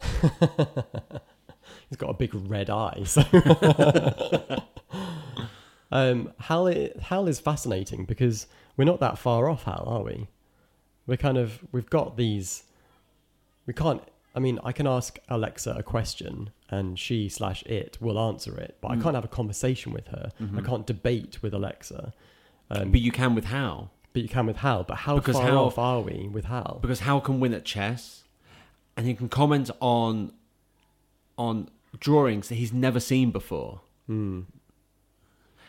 [0.00, 3.02] He's got a big red eye.
[3.04, 3.20] So.
[5.92, 8.46] um, Hal, i- Hal is fascinating because
[8.78, 10.28] we're not that far off Hal, are we?
[11.06, 12.64] We're kind of we've got these.
[13.66, 14.02] We can't.
[14.34, 18.76] I mean, I can ask Alexa a question and she slash it will answer it,
[18.80, 19.02] but I Mm.
[19.02, 20.32] can't have a conversation with her.
[20.40, 20.66] I Mhm.
[20.66, 22.12] can't debate with Alexa.
[22.70, 23.90] Um, But you can with Hal.
[24.12, 24.82] but you can with Hal.
[24.84, 26.78] But how Because far Hal- off are we with Hal?
[26.82, 28.24] Because Hal can win at chess,
[28.96, 30.32] and he can comment on
[31.36, 34.42] on drawings that he's never seen before, Hmm.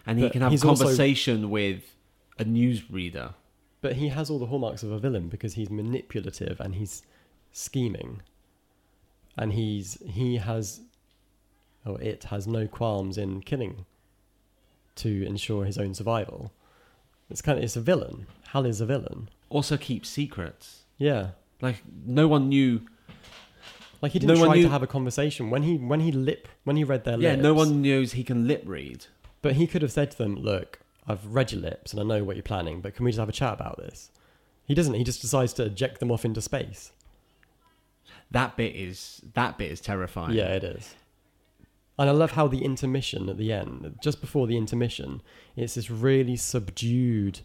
[0.06, 1.96] and he can have a he's also- conversation with
[2.40, 3.34] a newsreader.
[3.86, 7.04] But he has all the hallmarks of a villain because he's manipulative and he's
[7.52, 8.24] scheming.
[9.38, 10.82] And he's he has
[11.86, 13.86] or it has no qualms in killing
[14.96, 16.52] to ensure his own survival.
[17.30, 18.26] It's kind of it's a villain.
[18.54, 19.30] Hal is a villain.
[19.50, 20.86] Also, keeps secrets.
[20.98, 21.34] Yeah.
[21.62, 22.82] Like no one knew.
[24.02, 26.76] Like he didn't No try to have a conversation when he when he lip when
[26.76, 27.44] he read their Yeah, lips.
[27.44, 29.06] no one knows he can lip read.
[29.44, 32.24] But he could have said to them, "Look, I've read your lips and I know
[32.24, 34.12] what you're planning, but can we just have a chat about this?"
[34.66, 34.96] He doesn't.
[34.96, 36.92] He just decides to eject them off into space.
[38.32, 40.34] That bit is that bit is terrifying.
[40.36, 40.96] Yeah, it is.
[41.98, 45.22] And I love how the intermission at the end, just before the intermission,
[45.56, 47.40] it's this really subdued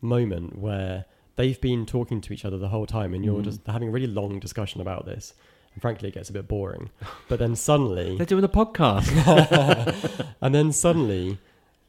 [0.00, 1.04] moment where
[1.36, 3.44] they've been talking to each other the whole time and you're Mhm.
[3.44, 5.34] just having a really long discussion about this.
[5.72, 6.90] And frankly, it gets a bit boring.
[7.28, 9.06] But then suddenly, they're doing a podcast.
[10.40, 11.38] and then suddenly,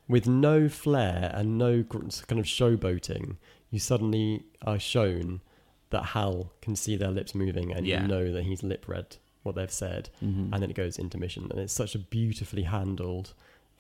[0.08, 3.38] with no flair and no kind of showboating,
[3.72, 5.42] you suddenly are shown
[5.90, 8.02] that Hal can see their lips moving and Yeah.
[8.02, 10.52] you know that he's lip read what they've said Mhm.
[10.52, 13.34] and then it goes intermission and it's such a beautifully handled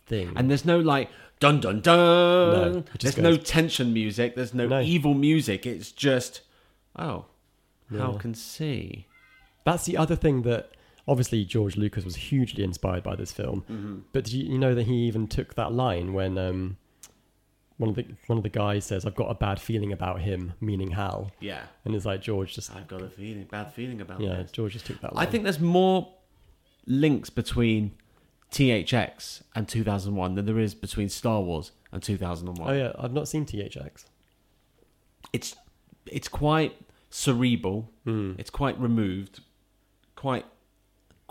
[0.06, 1.10] thing And there's no like
[1.40, 1.98] dun dun dun.
[1.98, 4.36] No, there's just no tension music.
[4.36, 4.82] There's no, No.
[4.82, 5.66] evil music.
[5.66, 6.42] It's just
[6.96, 7.26] oh,
[7.92, 9.08] Hal can see.
[9.64, 10.70] that's the other thing that
[11.08, 14.00] obviously george lucas was hugely inspired by this film Mm-hmm.
[14.12, 16.78] but did you, you know that he even took that line when um,
[17.78, 20.54] one of the one of the guys says i've got a bad feeling about him
[20.62, 24.20] meaning hal Yeah, and it's like george just I've got a feeling, bad feeling about
[24.22, 24.52] yeah this.
[24.52, 26.12] george just took that I think there's more
[26.88, 27.92] links between
[28.52, 32.70] THX and 2001 than there is between Star Wars and 2001.
[32.70, 34.06] oh yeah i've not seen thx
[35.34, 35.56] It's
[36.06, 36.78] it's quite
[37.10, 37.90] cerebral.
[38.06, 38.38] mm.
[38.40, 39.42] It's quite removed,
[40.16, 40.46] quite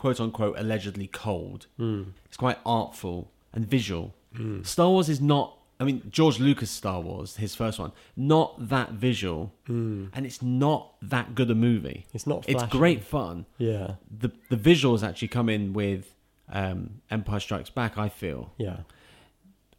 [0.04, 1.66] quote unquote allegedly cold.
[1.80, 2.12] Mm.
[2.26, 4.14] It's quite artful and visual.
[4.36, 4.66] Mm.
[4.66, 5.56] Star Wars is not.
[5.80, 10.10] I mean, George Lucas' Star Wars, his first one, not that visual, Mm.
[10.12, 12.04] and it's not that good a movie.
[12.12, 13.46] it's not It's great fun.
[13.56, 16.14] yeah the The visuals actually come in with
[16.50, 17.96] um, Empire Strikes Back.
[17.96, 18.80] I feel, yeah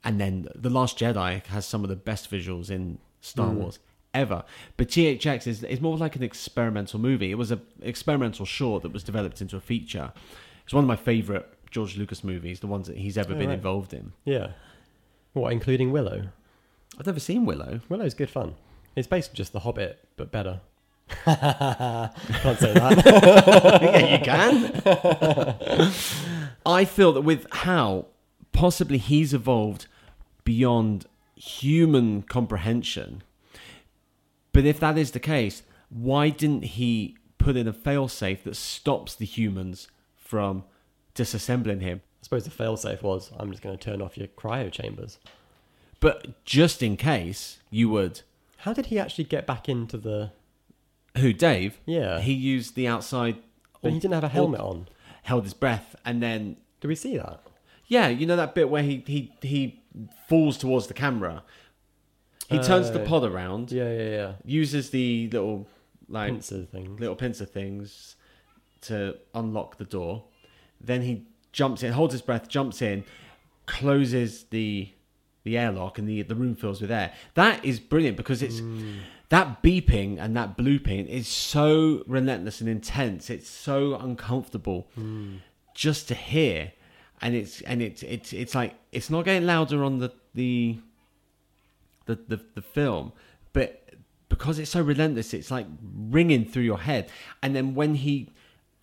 [0.04, 3.58] and then the Last Jedi has some of the best visuals in Star Mm.
[3.60, 3.78] Wars
[4.16, 4.44] ever.
[4.78, 7.30] But THX is is more like an experimental movie.
[7.32, 10.12] It was an experimental short that was developed into a feature.
[10.64, 13.50] It's one of my favorite George Lucas movies, the ones that he's ever Oh, been
[13.50, 13.56] right.
[13.58, 14.14] involved in.
[14.24, 14.48] yeah
[15.34, 16.30] what including willow
[16.98, 17.82] I've never seen Willow.
[17.90, 18.56] Willow's good fun.
[18.96, 20.62] It's basically just The Hobbit, but better.
[21.26, 23.82] Can't say that.
[23.84, 25.92] yeah, you can.
[26.66, 28.08] I feel that with Hal
[28.54, 29.88] possibly he's evolved
[30.46, 33.24] beyond human comprehension.
[34.56, 39.14] But if that is the case, why didn't he put in a failsafe that stops
[39.14, 40.64] the humans from
[41.14, 42.00] disassembling him?
[42.22, 45.20] I suppose the failsafe was I'm just going to turn off your cryo chambers.
[46.00, 48.22] But just in case you would.
[48.60, 50.32] How did he actually get back into the.
[51.18, 51.78] Who, Dave?
[51.86, 52.22] Yeah.
[52.22, 53.36] He used the outside,
[53.82, 54.88] but he didn't have a helmet on.
[55.24, 57.42] held his breath, and then Do we see that?
[57.88, 59.82] Yeah, you know that bit where he he he
[60.30, 61.44] falls towards the camera.
[62.50, 64.34] He turns the Uh, pod around, Yeah, yeah, yeah.
[64.46, 65.68] uses the little
[66.08, 66.98] like Pincer thing.
[66.98, 68.16] little pincer things
[68.82, 70.26] to unlock the door.
[70.80, 73.04] Then he jumps in, holds his breath, jumps in,
[73.66, 74.90] closes the
[75.44, 77.14] the airlock, and the the room fills with air.
[77.36, 79.00] That is brilliant because it's Mm.
[79.30, 83.30] that beeping and that blooping is so relentless and intense.
[83.30, 85.40] It's so uncomfortable Mm.
[85.76, 86.74] just to hear,
[87.22, 90.80] and it's and it's it's it's like it's not getting louder on the the
[92.06, 93.12] the the, the film,
[93.54, 93.82] but
[94.30, 97.10] because it's so relentless, it's like ringing through your head.
[97.42, 98.30] And then when he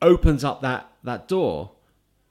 [0.01, 1.73] opens up that that door,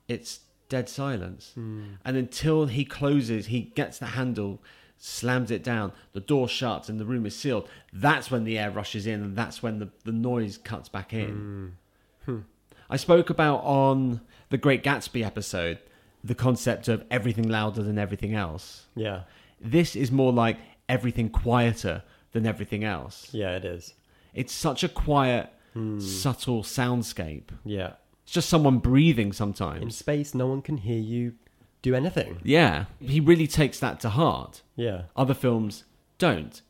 [0.07, 1.53] it's dead silence.
[1.57, 1.97] Mm.
[2.05, 4.61] And until he closes, he gets the handle,
[4.97, 7.67] slams it down, the door shuts, and the room is sealed.
[7.91, 11.75] That's when the air rushes in, and that's when the, the noise cuts back in.
[12.25, 12.25] Mm.
[12.25, 12.39] Hmm.
[12.89, 15.79] I spoke about on the Great Gatsby episode
[16.23, 18.85] the concept of everything louder than everything else.
[18.95, 19.21] Yeah.
[19.59, 20.57] This is more like
[20.91, 23.15] everything quieter than everything else.
[23.33, 23.93] Yeah, it is.
[24.33, 25.99] It's such a quiet, Hmm.
[25.99, 27.49] subtle soundscape.
[27.65, 27.93] Yeah.
[28.23, 29.81] It's just someone breathing sometimes.
[29.81, 31.33] In space, no one can hear you
[31.81, 32.39] do anything.
[32.43, 34.61] Yeah, he really takes that to heart.
[34.75, 35.03] Yeah.
[35.15, 35.85] Other films
[36.17, 36.61] don't.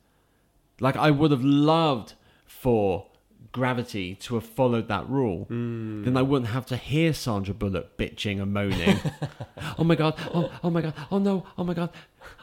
[0.80, 2.14] Like, I would have loved
[2.46, 3.08] for
[3.54, 5.44] Gravity to have followed that rule.
[5.46, 6.04] Hmm.
[6.06, 8.98] Then I wouldn't have to hear Sandra Bullock bitching and moaning.
[9.78, 10.14] oh my god!
[10.34, 10.94] Oh, oh my god!
[11.12, 11.46] Oh no!
[11.58, 11.90] Oh my god!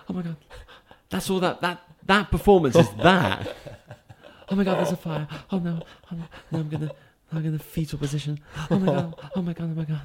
[0.08, 0.36] Oh my god!
[1.10, 3.54] That's all that that that performance is that.
[4.48, 4.78] Oh my god!
[4.78, 5.28] There's a fire!
[5.50, 5.82] Oh no!
[6.10, 6.24] Oh no!
[6.50, 6.90] no I'm gonna
[7.32, 8.40] I'm gonna fetal position.
[8.70, 9.14] Oh my god!
[9.36, 9.64] Oh my god!
[9.64, 10.00] Oh my god!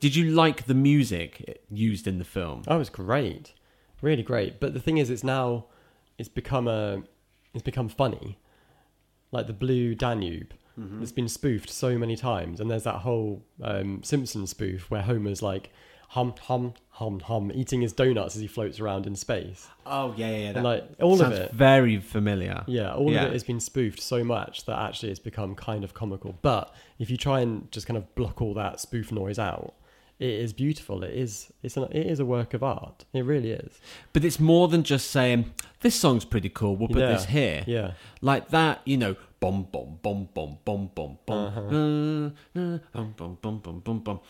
[0.00, 2.62] Did you like the music used in the film?
[2.66, 3.52] Oh, it was great,
[4.00, 4.58] really great.
[4.58, 5.66] But the thing is, it's now
[6.18, 7.02] it's become a
[7.52, 8.38] it's become funny,
[9.32, 10.54] like the Blue Danube.
[11.02, 15.42] It's been spoofed so many times, and there's that whole um, Simpsons spoof where Homer's
[15.42, 15.68] like
[16.14, 19.68] hum hum hum hum eating his donuts as he floats around in space.
[19.86, 20.36] Oh yeah, yeah.
[20.56, 22.64] And like all of sounds it, very familiar.
[22.66, 23.22] yeah, all Yeah.
[23.22, 26.36] of it has been spoofed so much that actually it's become kind of comical.
[26.42, 29.74] But if you try and just kind of block all that spoof noise out,
[30.18, 31.02] it is beautiful.
[31.04, 33.04] It is it's an, it is a work of art.
[33.12, 33.80] It really is.
[34.12, 36.76] But it's more than just saying this song's pretty cool.
[36.76, 37.12] We'll put Yeah.
[37.12, 37.64] this here.
[37.66, 37.92] Yeah.
[38.20, 42.60] Like that, you know, bum bum bum bum bum bum bum, Uh-huh.
[42.60, 44.20] uh, uh, bum bum bum bum bum bum.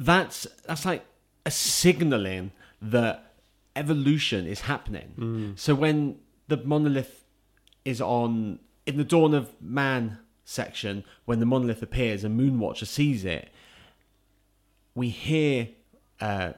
[0.00, 1.04] That's that's like
[1.44, 3.34] a signaling that
[3.76, 5.12] evolution is happening.
[5.18, 5.58] Mm.
[5.58, 6.16] So when
[6.48, 7.24] the monolith
[7.84, 13.26] is on in the Dawn of Man section, when the monolith appears and Moonwatcher sees
[13.26, 13.50] it,
[14.94, 15.68] we hear
[16.20, 16.52] uh,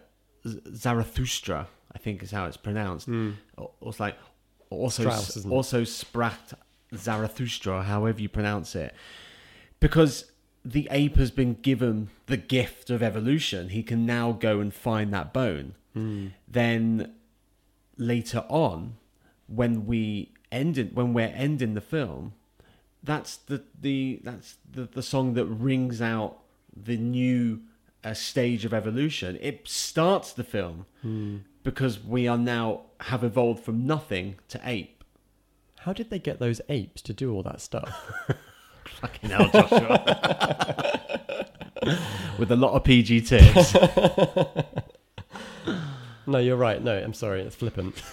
[0.75, 3.09] Zarathustra, I think is how it's pronounced.
[3.09, 4.17] Or, or it's like
[4.71, 6.55] also Strauss, also Spracht
[6.95, 8.95] Zarathustra, however you pronounce it,
[9.81, 10.32] because
[10.65, 13.71] the ape has been given the gift of evolution.
[13.71, 15.75] He can now go and find that bone.
[16.49, 17.13] Then
[17.97, 18.95] later on,
[19.47, 22.33] when we ended, when we're ending the film,
[23.03, 26.39] that's the the that's the, the song that rings out
[26.75, 27.61] the new
[28.05, 29.39] uh, stage of evolution.
[29.41, 30.87] It starts the film
[31.65, 35.05] because we are now have evolved from nothing to ape.
[35.81, 38.11] How did they get those apes to do all that stuff?
[39.01, 41.01] Fucking hell, Joshua.
[42.39, 43.75] With a lot of PG tips.
[46.27, 46.83] no, you're right.
[46.83, 47.43] No, I'm sorry.
[47.43, 47.99] It's flippant.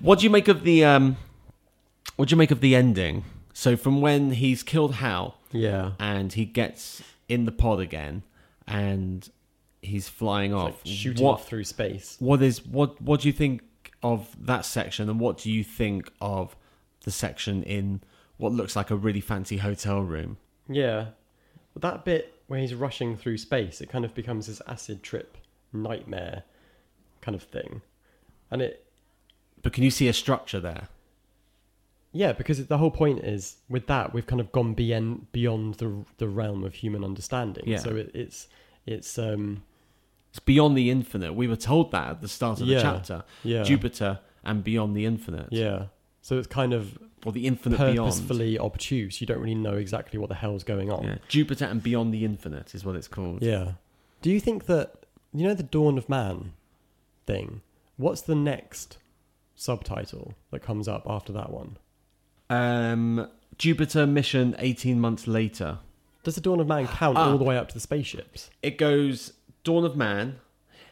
[0.00, 1.16] what do you make of the um?
[2.16, 3.24] What do you make of the ending?
[3.52, 5.92] So from when he's killed Hal Yeah.
[5.98, 8.22] and he gets in the pod again,
[8.66, 9.28] and
[9.82, 10.80] he's flying It's off.
[10.84, 12.16] like shooting what off through space.
[12.20, 13.62] what is what what do you think
[14.02, 16.56] of that section and what do you think of
[17.04, 18.00] the section in
[18.36, 20.36] what looks like a really fancy hotel room
[20.68, 21.06] Yeah.
[21.72, 25.36] But that bit where he's rushing through space, it kind of becomes this acid trip
[25.72, 26.42] nightmare
[27.20, 27.80] kind of thing.
[28.50, 28.84] And it,
[29.62, 30.88] but can you see a structure there
[32.12, 36.04] yeah, because the whole point is with that we've kind of gone beyond beyond the
[36.18, 37.62] the realm of human understanding.
[37.66, 37.78] Yeah.
[37.78, 38.48] So it, it's
[38.84, 39.62] it's um
[40.30, 42.78] it's beyond the infinite we were told that at the start of Yeah.
[42.78, 45.86] the chapter yeah jupiter and beyond the infinite yeah.
[46.22, 49.20] So it's kind of or the infinite beyond purposefully obtuse.
[49.20, 51.04] You don't really know exactly what the hell's going on.
[51.04, 51.16] yeah.
[51.28, 53.72] jupiter and beyond the infinite is what it's called Yeah.
[54.22, 56.52] Do you think that you know the Dawn of Man
[57.26, 57.60] thing?
[57.96, 58.98] What's the next
[59.54, 61.76] subtitle that comes up after that one?
[62.48, 65.78] um jupiter mission 18 months later
[66.24, 67.30] Does the Dawn of Man count Ah.
[67.30, 68.50] all the way up to the spaceships?
[68.62, 70.40] it goes dawn of man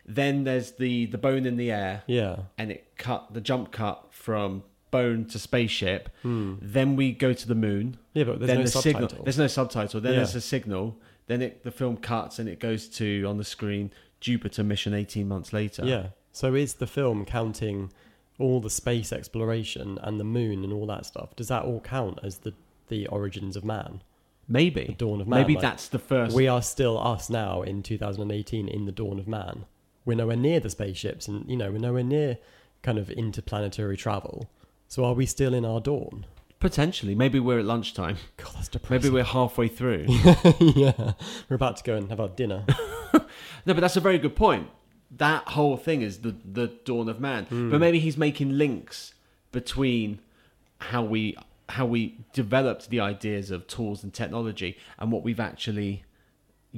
[0.07, 2.37] then there's the the bone in the air Yeah.
[2.57, 6.09] and it cut the jump cut from bone to spaceship.
[6.23, 6.55] Hmm.
[6.61, 7.99] Then we go to the moon.
[8.15, 9.09] Yeah, but there's then no the subtitle.
[9.09, 9.25] signal.
[9.25, 10.01] There's no subtitle.
[10.01, 10.19] Then Yeah.
[10.19, 10.97] there's a signal.
[11.27, 15.29] Then it, the film cuts and it goes to on the screen Jupiter mission 18
[15.29, 15.85] months later.
[15.85, 16.07] Yeah.
[16.33, 17.93] So is the film counting
[18.39, 21.35] all the space exploration and the moon and all that stuff?
[21.37, 22.55] Does that all count as the
[22.89, 24.03] the origins of man?
[24.47, 24.95] The maybe.
[24.99, 25.41] dawn of man.
[25.41, 26.35] Maybe like, that's the first.
[26.35, 29.67] we are still us now in 2018 in the dawn of man.
[30.07, 32.39] We're nowhere near the spaceships, and you know we're nowhere near
[32.83, 34.49] kind of interplanetary travel.
[34.89, 36.25] So are we still in our dawn?
[36.61, 37.15] potentially.
[37.15, 38.17] Maybe we're at lunchtime.
[38.37, 39.11] God, that's depressing.
[39.11, 40.07] Maybe we're halfway through.
[40.61, 41.13] yeah,
[41.49, 42.65] we're about to go and have our dinner.
[43.67, 44.69] No, but that's a very good point.
[45.11, 47.45] That whole thing is the the dawn of man.
[47.45, 47.71] Hmm.
[47.71, 49.13] But maybe he's making links
[49.53, 50.21] between
[50.79, 51.37] how we
[51.69, 56.05] how we developed the ideas of tools and technology and what we've actually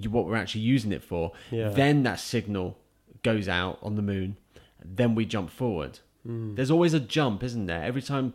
[0.08, 1.32] what we're actually using it for.
[1.52, 1.68] Yeah.
[1.68, 2.76] Then that signal
[3.22, 4.36] goes out on the moon.
[4.84, 6.00] Then we jump forward.
[6.26, 6.54] Hmm.
[6.54, 7.82] There's always a jump, isn't there?
[7.82, 8.34] Every time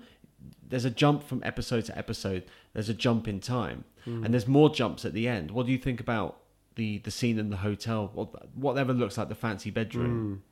[0.67, 2.43] there's a jump from episode to episode.
[2.73, 4.23] There's a jump in time, Hmm.
[4.23, 5.51] and there's more jumps at the end.
[5.51, 6.37] What do you think about
[6.75, 8.09] the the scene in the hotel?
[8.13, 10.43] What- Whatever looks like the fancy bedroom.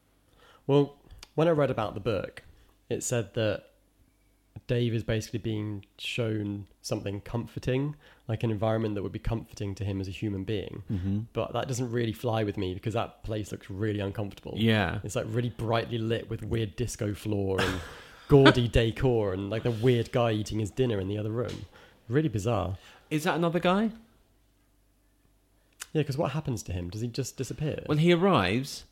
[0.68, 0.98] Well,
[1.36, 2.44] when I read about the book,
[2.90, 3.66] it said that
[4.68, 7.96] Dave is basically being shown something comforting,
[8.28, 10.84] like an environment that would be comforting to him as a human being.
[10.92, 11.20] Mm-hmm.
[11.34, 14.54] But that doesn't really fly with me because that place looks really uncomfortable.
[14.56, 17.80] Yeah, It's like really brightly lit with weird disco floor and
[18.30, 21.66] gaudy decor and like the weird guy eating his dinner in the other room.
[22.08, 22.78] Really bizarre.
[23.10, 23.90] is that another guy?
[25.94, 26.90] Yeah, because what happens to him?
[26.90, 27.84] Does he just disappear?
[27.86, 28.86] When he arrives,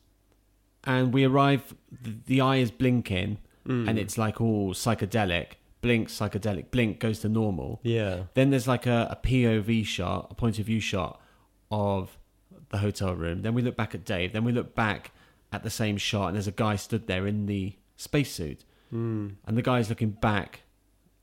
[0.84, 3.88] and we arrive, the, the eye is blinking, Mm.
[3.89, 5.53] and it's like all psychedelic.
[5.82, 6.70] Blink, psychedelic.
[6.72, 7.80] Blink goes to normal.
[7.84, 8.24] yeah.
[8.36, 11.20] Then there's like a, a POV shot, a point of view shot
[11.72, 12.18] of
[12.70, 13.41] the hotel room.
[13.41, 14.32] Then we look back at Dave.
[14.34, 15.12] Then we look back
[15.51, 19.36] at the same shot, and there's a guy stood there in the spacesuit, Mm.
[19.45, 20.62] and the guy's looking back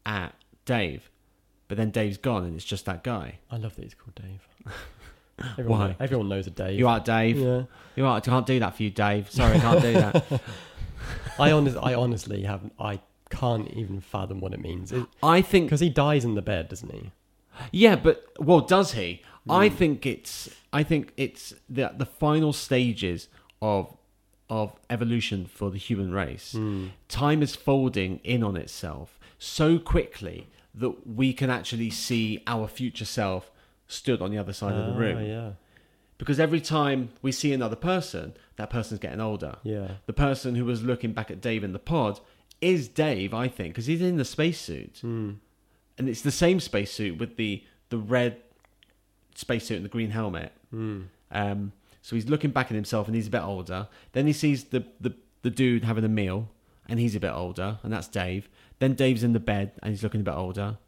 [0.06, 0.34] at
[0.64, 1.10] Dave.
[1.68, 3.38] But then Dave's gone, and it's just that guy.
[3.50, 4.74] I love that he's called Dave.
[5.58, 5.96] Everyone, Why?
[6.00, 6.78] everyone knows a Dave.
[6.78, 7.38] You are Dave.
[7.38, 7.62] Yeah.
[7.94, 8.16] You are.
[8.16, 9.30] I can't do that for you, Dave.
[9.30, 10.40] Sorry, I can't do that.
[11.38, 12.62] I, honest, I honestly have.
[12.78, 14.92] I can't even fathom what it means.
[15.22, 17.10] I think Because he dies in the bed, doesn't he?
[17.72, 19.22] Yeah, but well, does he?
[19.44, 19.52] Hmm.
[19.52, 23.28] I think it's I think it's the the final stages
[23.60, 23.96] of
[24.48, 26.52] of evolution for the human race.
[26.52, 26.86] Hmm.
[27.08, 33.04] Time is folding in on itself so quickly that we can actually see our future
[33.04, 33.50] self
[33.88, 35.24] stood on the other side of the Ah, room.
[35.26, 35.50] Yeah.
[36.18, 39.56] Because every time we see another person, that person's getting older.
[39.62, 39.92] Yeah.
[40.06, 42.18] The person who was looking back at Dave in the pod
[42.60, 45.36] is Dave, I think, because he's in the spacesuit Mm.
[45.96, 48.36] and it's the same spacesuit with the the red
[49.34, 50.52] spacesuit and the green helmet.
[50.74, 51.04] Mm.
[51.30, 53.88] Um, so he's looking back at himself, and he's a bit older.
[54.12, 56.48] Then he sees the the the dude having a meal,
[56.88, 58.48] and he's a bit older, and that's Dave.
[58.80, 60.78] Then Dave's in the bed, and he's looking a bit older.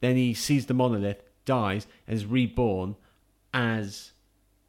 [0.00, 2.96] Then he sees the monolith, dies, and is reborn
[3.54, 4.12] as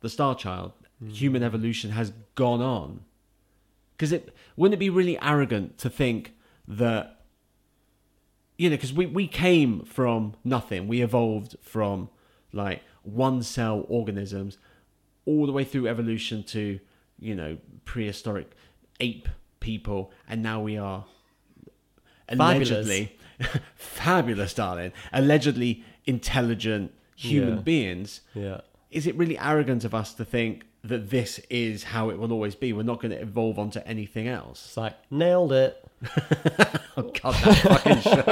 [0.06, 0.72] the Star Child.
[1.08, 3.02] Human evolution has gone on.
[3.98, 6.34] Because it wouldn't it be really arrogant to think
[6.68, 7.22] that
[8.58, 12.10] you know because we, we came from nothing we evolved from
[12.54, 14.58] like one cell organisms
[15.26, 16.80] all the way through evolution to
[17.20, 18.52] you know prehistoric
[19.00, 19.28] ape
[19.60, 21.06] people and now we are
[22.28, 22.70] Fabulous.
[22.72, 23.18] allegedly
[23.76, 27.62] fabulous darling allegedly intelligent human Yeah.
[27.62, 28.62] beings Yeah.
[28.96, 32.56] Is it really arrogant of us to think that this is how it will always
[32.56, 35.84] be we're not going to evolve onto anything else It's like, nailed it.
[36.98, 38.24] oh god that fucking show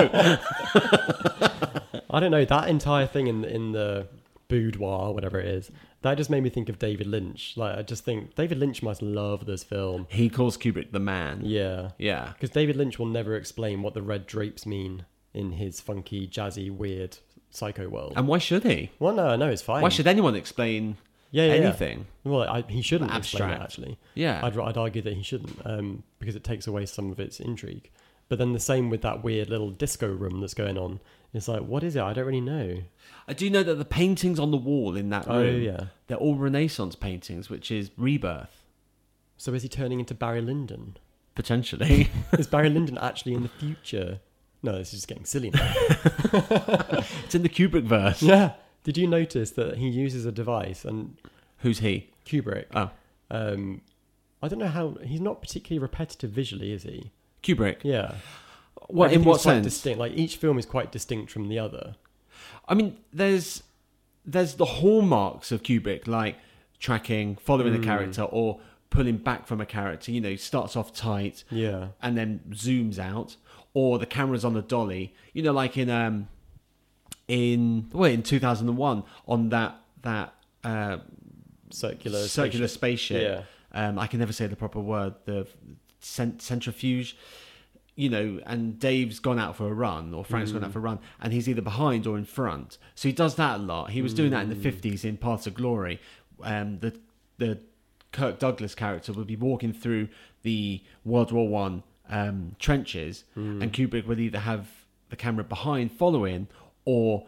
[2.09, 2.45] I don't know.
[2.45, 4.05] That entire thing in, in the
[4.47, 5.71] boudoir, whatever it is,
[6.03, 7.53] that just made me think of David Lynch.
[7.57, 10.05] Like, I just think David Lynch must love this film.
[10.11, 11.89] he calls kubrick the man Yeah.
[11.97, 16.27] yeah Because David Lynch will never explain what the red drapes mean in his funky,
[16.27, 17.17] jazzy, weird
[17.53, 18.13] psycho world.
[18.15, 19.81] and why should he well, no, no, it's fine.
[19.81, 20.97] why should anyone explain
[21.31, 21.59] yeah, yeah, yeah.
[21.67, 23.63] anything Well, I, he shouldn't explain it, Abstract.
[23.63, 23.97] actually.
[24.15, 27.39] yeah I'd, I'd argue that he shouldn't um, because it takes away some of its
[27.39, 27.89] intrigue.
[28.29, 30.99] But then the same with that weird little disco room that's going on.
[31.33, 32.01] It's like, what is it?
[32.01, 32.77] I don't really know.
[33.27, 35.83] I do know that the paintings on the wall in that room, Oh, yeah.
[36.07, 38.63] they're all Renaissance paintings, which is rebirth,
[39.37, 40.97] So is he turning into Barry Lyndon?
[41.35, 42.09] potentially.
[42.37, 44.19] is Barry Lyndon actually in the future?
[44.63, 45.73] No, this is just getting silly now.
[47.25, 48.21] it's in the Kubrick verse.
[48.23, 48.53] yeah.
[48.83, 51.17] Did you notice that he uses a device and
[51.59, 52.09] Who's he?
[52.25, 52.65] Kubrick?
[52.75, 52.91] Oh,
[53.31, 53.81] Um,
[54.41, 57.11] I don't know how he's not particularly repetitive visually, is he?
[57.41, 57.77] Kubrick.
[57.83, 58.15] Yeah.
[58.87, 59.63] What in Everything's what quite sense?
[59.65, 59.99] Distinct.
[59.99, 61.95] Like each film is quite distinct from the other.
[62.67, 63.63] I mean, there's
[64.25, 66.37] there's the hallmarks of Kubrick, like
[66.79, 67.81] tracking, following Mm.
[67.81, 68.59] a character, or
[68.89, 70.11] pulling back from a character.
[70.11, 71.89] You know, starts off tight Yeah.
[72.01, 73.37] and then zooms out,
[73.73, 75.13] or the camera's on the dolly.
[75.33, 76.27] You know, like in um
[77.27, 80.97] in well in two thousand and one on that that uh,
[81.71, 82.19] Circular.
[82.27, 83.17] circular spaceship.
[83.17, 83.45] spaceship.
[83.73, 83.87] Yeah.
[83.87, 85.15] Um, I can never say the proper word.
[85.25, 85.47] The
[85.99, 87.17] cent- centrifuge.
[87.95, 90.81] You know, and Dave's gone out for a run, or Frank's gone out for a
[90.81, 92.79] run, and he's either behind or in front.
[92.95, 93.91] So he does that a lot.
[93.91, 95.99] He was doing that in the fifties in Paths of Glory.
[96.41, 96.99] Um, the
[97.37, 97.59] the
[98.11, 100.09] Kirk Douglas character would be walking through
[100.41, 104.67] the World War One um, trenches, and Kubrick would either have
[105.09, 106.47] the camera behind following,
[106.85, 107.25] or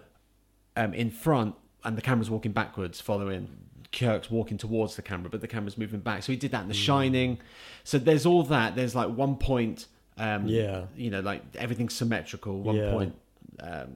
[0.76, 3.48] um, in front, and the camera's walking backwards, following.
[3.92, 6.22] Kirk's walking towards the camera, but the camera's moving back.
[6.24, 7.38] So he did that in The Shining.
[7.86, 8.76] So there's all that.
[8.76, 9.86] There's like one point,
[10.18, 10.88] um, Yeah.
[10.98, 12.60] you know, like everything's symmetrical.
[12.60, 12.92] One Yeah.
[12.92, 13.16] point,
[13.62, 13.88] um,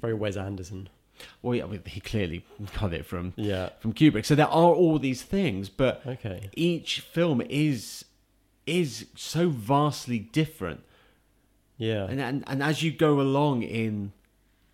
[0.00, 0.88] Very Wes Anderson.
[1.42, 2.44] well, yeah, well, he clearly
[2.78, 3.70] got it from Yeah.
[3.80, 4.24] from Kubrick.
[4.26, 6.50] So there are all these things, but Okay.
[6.54, 8.04] each film is
[8.68, 10.80] is so vastly different
[11.78, 12.04] Yeah.
[12.10, 14.12] and, and and as you go along in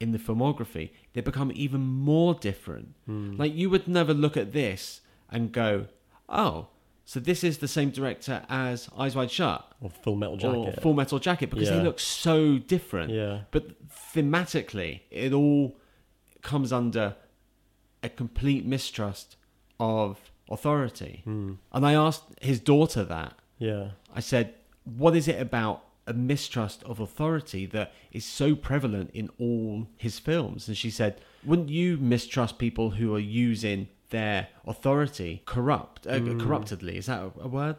[0.00, 2.88] in the filmography, they become even more different.
[3.06, 3.36] Hmm.
[3.42, 5.86] Like you would never look at this and go,
[6.28, 6.66] "Oh,
[7.04, 10.82] so this is the same director as Eyes Wide Shut or Full Metal or Jacket.
[10.82, 11.82] Full Metal Jacket," because they Yeah.
[11.90, 13.10] look so different.
[13.12, 13.42] yeah.
[13.50, 13.64] But
[14.14, 15.76] thematically, it all
[16.42, 17.16] comes under
[18.02, 19.36] a complete mistrust
[19.78, 20.18] of
[20.50, 21.20] authority.
[21.24, 21.52] Hmm.
[21.72, 23.34] And I asked his daughter that.
[23.64, 23.88] Yeah.
[24.14, 24.54] I said,
[24.84, 30.18] What is it about a mistrust of authority that is so prevalent in all his
[30.18, 30.68] films?
[30.68, 36.96] And she said, Wouldn't you mistrust people who are using their authority corrupt, uh, corruptedly?
[36.96, 37.76] Is that a, a word?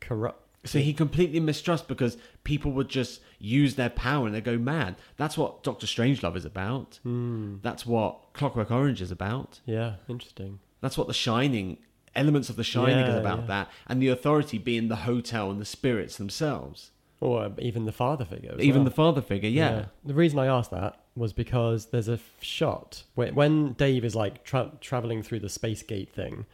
[0.00, 0.40] Corrupt.
[0.66, 4.96] So he completely mistrusts because people would just use their power and they go mad.
[5.18, 7.00] That's what Doctor Strangelove is about.
[7.02, 7.56] Hmm.
[7.60, 9.60] That's what Clockwork Orange is about.
[9.66, 9.96] Yeah.
[10.08, 10.60] Interesting.
[10.80, 11.78] That's what The Shining,
[12.16, 13.46] elements of The Shining is about yeah.
[13.46, 13.70] that.
[13.86, 16.90] And the authority being the hotel and the spirits themselves.
[17.20, 18.54] Or uh, even the father figure.
[18.58, 18.84] Even well.
[18.84, 19.86] the father figure, yeah.
[20.04, 24.44] The reason I asked that was because there's a shot when, when Dave is like
[24.44, 26.46] tra- traveling through the space gate thing.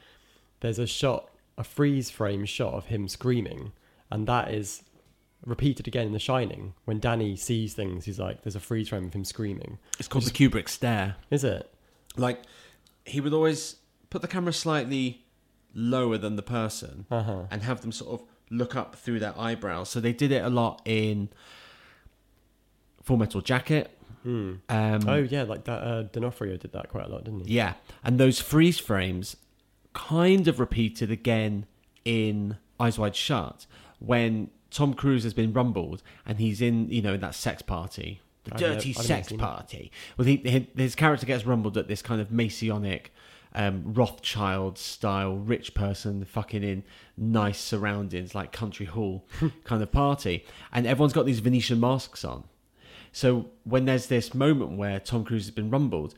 [0.61, 3.73] There's a shot, a freeze frame shot of him screaming,
[4.11, 4.83] and that is
[5.45, 6.75] repeated again in The Shining.
[6.85, 10.25] When Danny sees things, he's like, "There's a freeze frame of him screaming." It's called
[10.25, 11.17] the Kubrick stare.
[11.31, 11.73] Is it?
[12.17, 12.43] Like,
[13.07, 13.77] he would always
[14.11, 15.25] put the camera slightly
[15.75, 17.43] lower than the person Uh huh.
[17.51, 19.89] and have them sort of look up through their eyebrows.
[19.89, 21.29] So they did it a lot in
[23.03, 23.97] Full Metal Jacket.
[24.23, 24.55] Hmm.
[24.68, 25.83] Um, Oh yeah, like that.
[25.83, 27.55] Uh, D'Onofrio did that quite a lot, didn't he?
[27.55, 29.37] Yeah, and those freeze frames
[29.95, 31.66] kind of repeated again
[32.05, 33.66] in Eyes Wide Shut
[33.99, 38.55] when Tom Cruise has been rumbled and he's in, you know, that sex party, the
[38.55, 39.91] I've dirty I've sex party.
[40.16, 43.12] Well, he, he- his character gets rumbled at this kind of Masonic,
[43.55, 46.85] um, Rothschild style rich person, fucking in
[47.17, 49.27] nice surroundings like country hall
[49.65, 52.45] kind of party, and everyone's got these Venetian masks on.
[53.13, 56.15] So when there's this moment where Tom Cruise has been rumbled,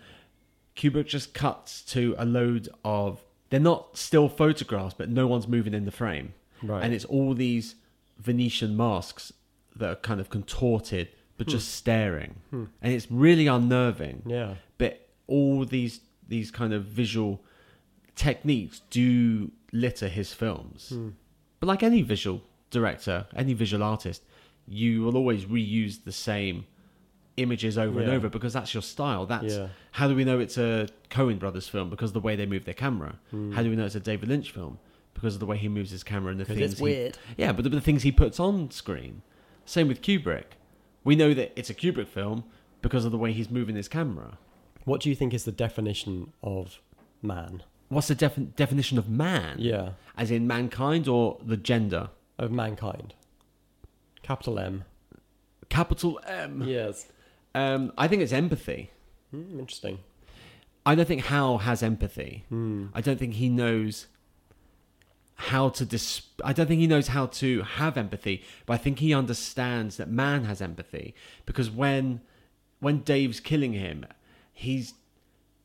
[0.76, 5.74] Kubrick just cuts to a load of they're not still photographs, but no one's moving
[5.74, 6.82] in the frame, Right.
[6.84, 7.74] and it's all these
[8.18, 9.32] Venetian masks
[9.76, 11.08] that are kind of contorted
[11.38, 14.22] but just staring, and it's really unnerving.
[14.26, 14.54] Yeah.
[14.78, 17.40] But all these these kind of visual
[18.14, 20.90] techniques do litter his films.
[20.90, 21.10] Hmm.
[21.60, 24.22] But like any visual director, any visual artist,
[24.66, 26.66] you will always reuse the same
[27.38, 29.24] images over and over because that's your style.
[29.26, 29.68] That's Yeah.
[29.92, 32.64] how do we know it's a Coen Brothers film because of the way they move
[32.64, 33.18] their camera.
[33.30, 33.52] Hmm.
[33.52, 34.78] How do we know it's a David Lynch film
[35.14, 37.64] because of the way he moves his camera and the things it's he- yeah, but
[37.64, 39.22] the, the things he puts on screen.
[39.64, 40.56] Same with Kubrick.
[41.04, 42.44] We know that it's a Kubrick film
[42.82, 44.38] because of the way he's moving his camera.
[44.84, 46.80] What do you think is the definition of
[47.22, 47.62] man?
[47.88, 49.56] What's the defi- definition of man?
[49.58, 49.90] Yeah.
[50.16, 52.10] As in mankind or the gender?
[52.38, 53.14] Of mankind.
[54.22, 54.84] Capital M.
[55.68, 56.62] Capital M.
[56.66, 57.06] Yes.
[57.54, 58.90] Um, I think it's empathy.
[59.30, 59.98] Hmm, interesting.
[60.84, 62.44] I don't think Hal has empathy.
[62.48, 62.86] Hmm.
[62.94, 64.06] I don't think he knows
[65.36, 68.98] how to dis- I don't think he knows how to have empathy, but I think
[69.00, 71.14] he understands that man has empathy
[71.46, 72.20] because when
[72.80, 74.06] when Dave's killing him,
[74.62, 74.94] he's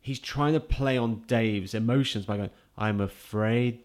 [0.01, 3.79] he's trying to play on Dave's emotions by going, "I'm afraid,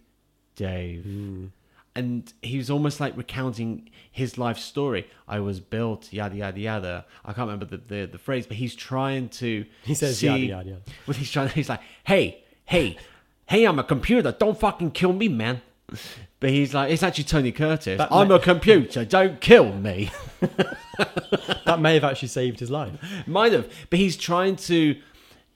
[0.56, 1.46] Dave." Hmm.
[1.94, 5.06] And he's almost like recounting his life story.
[5.28, 7.04] I was built, yada yada yada.
[7.22, 9.66] I can't remember the, the, the phrase, but he's trying to.
[9.84, 10.82] He says see, yada yada yada.
[11.06, 11.50] well, he's trying.
[11.50, 12.96] He's like, "Hey, hey,
[13.46, 13.64] hey!
[13.66, 14.32] I'm a computer.
[14.32, 15.60] Don't fucking kill me, man."
[16.40, 17.98] But he's like, it's actually Tony Curtis.
[17.98, 19.04] That I'm ma- a computer.
[19.04, 20.10] Don't kill me.
[21.64, 22.92] That may have actually saved his life.
[23.26, 24.94] Might have, but he's trying to,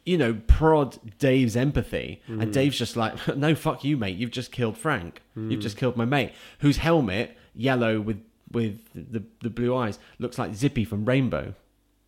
[0.05, 2.41] you know, prod Dave's empathy, Hmm.
[2.41, 4.17] and Dave's just like, "No, fuck you, mate.
[4.17, 5.21] You've just killed Frank.
[5.35, 5.51] Hmm.
[5.51, 10.39] You've just killed my mate, whose helmet, yellow with with the the blue eyes, looks
[10.39, 11.55] like Zippy from Rainbow."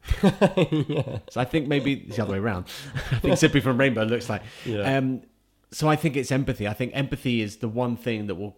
[0.23, 1.19] yeah.
[1.31, 2.67] So I think maybe it's the other way around.
[3.13, 4.43] I think Zippy from Rainbow looks like.
[4.65, 4.97] Yeah.
[4.99, 5.23] Um,
[5.71, 6.67] so I think it's empathy.
[6.67, 8.57] I think empathy is the one thing that will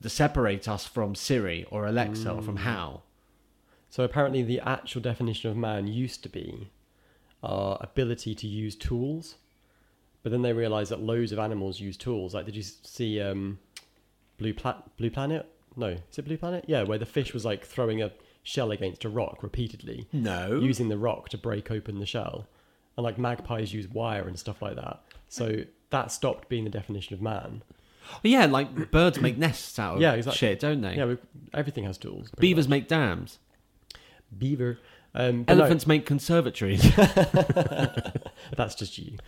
[0.00, 2.44] the separate us from Siri or Alexa or Mm.
[2.44, 3.04] from Hal.
[3.90, 6.70] So apparently, the actual definition of man used to be
[7.42, 9.34] our ability to use tools,
[10.22, 12.32] but then they realised that loads of animals use tools.
[12.34, 13.58] Like, did you see um,
[14.38, 15.46] Blue Pla- Blue Planet?
[15.76, 16.64] No, is it Blue Planet?
[16.68, 20.58] Yeah, where the fish was like throwing a shell against a rock repeatedly, No.
[20.60, 22.46] using the rock to break open the shell,
[22.96, 25.02] and like magpies use wire and stuff like that.
[25.28, 27.62] So that stopped being the definition of man.
[28.24, 30.38] yeah, like birds make nests out of Yeah, exactly.
[30.38, 30.96] shit, don't they?
[30.96, 31.18] Yeah, we,
[31.54, 32.30] everything has tools.
[32.38, 33.38] Beavers make dams.
[34.36, 34.78] beaver,
[35.14, 36.82] um, but no, Elephants make conservatories.
[38.56, 39.18] that's just you.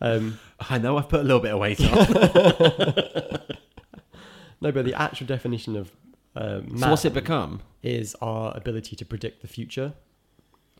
[0.00, 0.38] Um,
[0.70, 0.96] I know.
[0.96, 3.40] I've put a little bit of weight on.
[4.60, 5.92] No, but the actual definition of
[6.34, 7.62] uh, So what's it become?
[7.82, 9.92] is our ability to predict the future.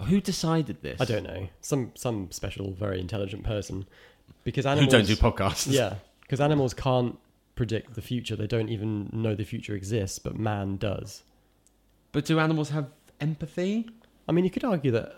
[0.08, 1.00] Who decided this?
[1.00, 1.48] I don't know.
[1.60, 3.86] Some some special, very intelligent person.
[4.49, 5.70] Because Who animals don't do podcasts?
[5.70, 7.18] Yeah, because animals can't
[7.55, 8.34] predict the future.
[8.34, 11.22] They don't even know the future exists, but man does.
[12.12, 12.86] But do animals have
[13.20, 13.90] empathy?
[14.26, 15.16] I mean, you could argue that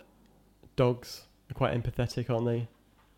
[0.75, 2.67] dogs are quite empathetic, aren't they?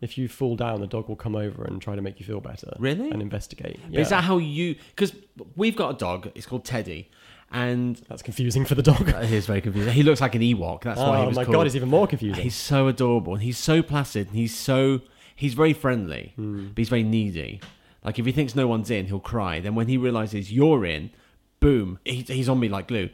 [0.01, 2.41] If you fall down, the dog will come over and try to make you feel
[2.41, 3.09] better Really?
[3.09, 3.79] and investigate.
[3.89, 4.75] But Is that how you?
[4.95, 5.15] Because
[5.55, 6.29] we've got a dog.
[6.35, 7.09] It's called Teddy,
[7.51, 9.09] and That's confusing for the dog.
[9.09, 9.93] it is very confusing.
[9.93, 10.83] He looks like an Ewok.
[10.83, 11.55] That's why he oh my called.
[11.55, 12.43] god, he's even more confusing.
[12.43, 15.01] He's so adorable, and he's so placid, and he's so
[15.35, 16.67] he's very friendly, Hmm.
[16.69, 17.61] but he's very needy.
[18.03, 19.59] Like if he thinks no one's in, he'll cry.
[19.59, 21.11] Then when he realizes you're in,
[21.59, 23.09] boom, he, he's on me like glue.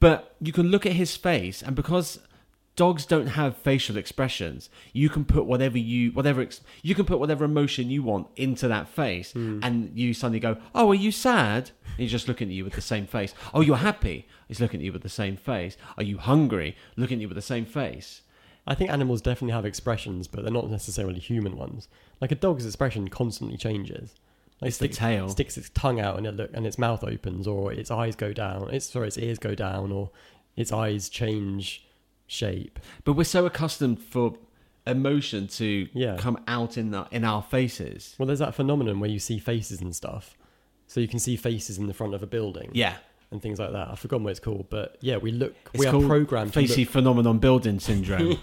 [0.00, 2.20] But you can look at his face, and because
[2.76, 6.46] dogs don't have facial expressions, you can put whatever you whatever
[6.82, 10.90] you can put whatever emotion you want into that face, and you suddenly go, "Oh,
[10.90, 13.34] are you sad?" And he's just looking at you with the same face.
[13.52, 14.26] Oh, you're happy.
[14.48, 15.76] He's looking at you with the same face.
[15.98, 16.74] Are you hungry?
[16.96, 18.22] Looking at you with the same face.
[18.70, 21.88] I think animals definitely have expressions, but they're not necessarily human ones.
[22.20, 24.14] Like a dog's expression constantly changes.
[24.62, 25.28] Like It's the tail.
[25.28, 28.32] sticks its tongue out and it look and its mouth opens, or its eyes go
[28.32, 28.70] down.
[28.72, 30.10] Its sorry, its ears go down, or
[30.56, 31.84] its eyes change
[32.26, 32.78] shape.
[33.04, 34.34] But we're so accustomed for
[34.86, 36.16] emotion to Yeah.
[36.16, 38.14] come out in the, in our faces.
[38.18, 40.36] Well, there's that phenomenon where you see faces and stuff.
[40.86, 42.96] So you can see faces in the front of a building Yeah,
[43.30, 43.88] and things like that.
[43.88, 45.54] I've forgotten what it's called, but yeah, we look.
[45.72, 48.38] it's we are programmed to facey look, phenomenon building syndrome.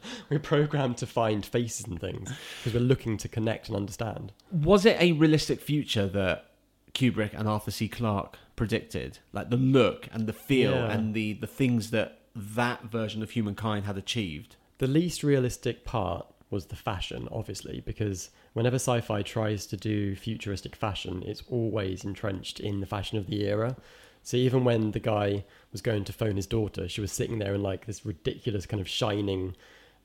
[0.30, 4.32] we're programmed to find faces and things because we're looking to connect and understand.
[4.52, 6.50] Was it a realistic future that
[6.94, 7.88] Kubrick and Arthur C.
[7.88, 9.18] Clarke predicted?
[9.32, 10.90] Like the look and the feel Yeah.
[10.92, 14.56] and the the things that that version of humankind had achieved.
[14.78, 20.14] The least realistic part was the fashion, obviously, because whenever sci fi tries to do
[20.16, 23.76] futuristic fashion, it's always entrenched in the fashion of the era.
[24.22, 27.54] So even when the guy was going to phone his daughter, she was sitting there
[27.54, 29.54] in like this ridiculous kind of shining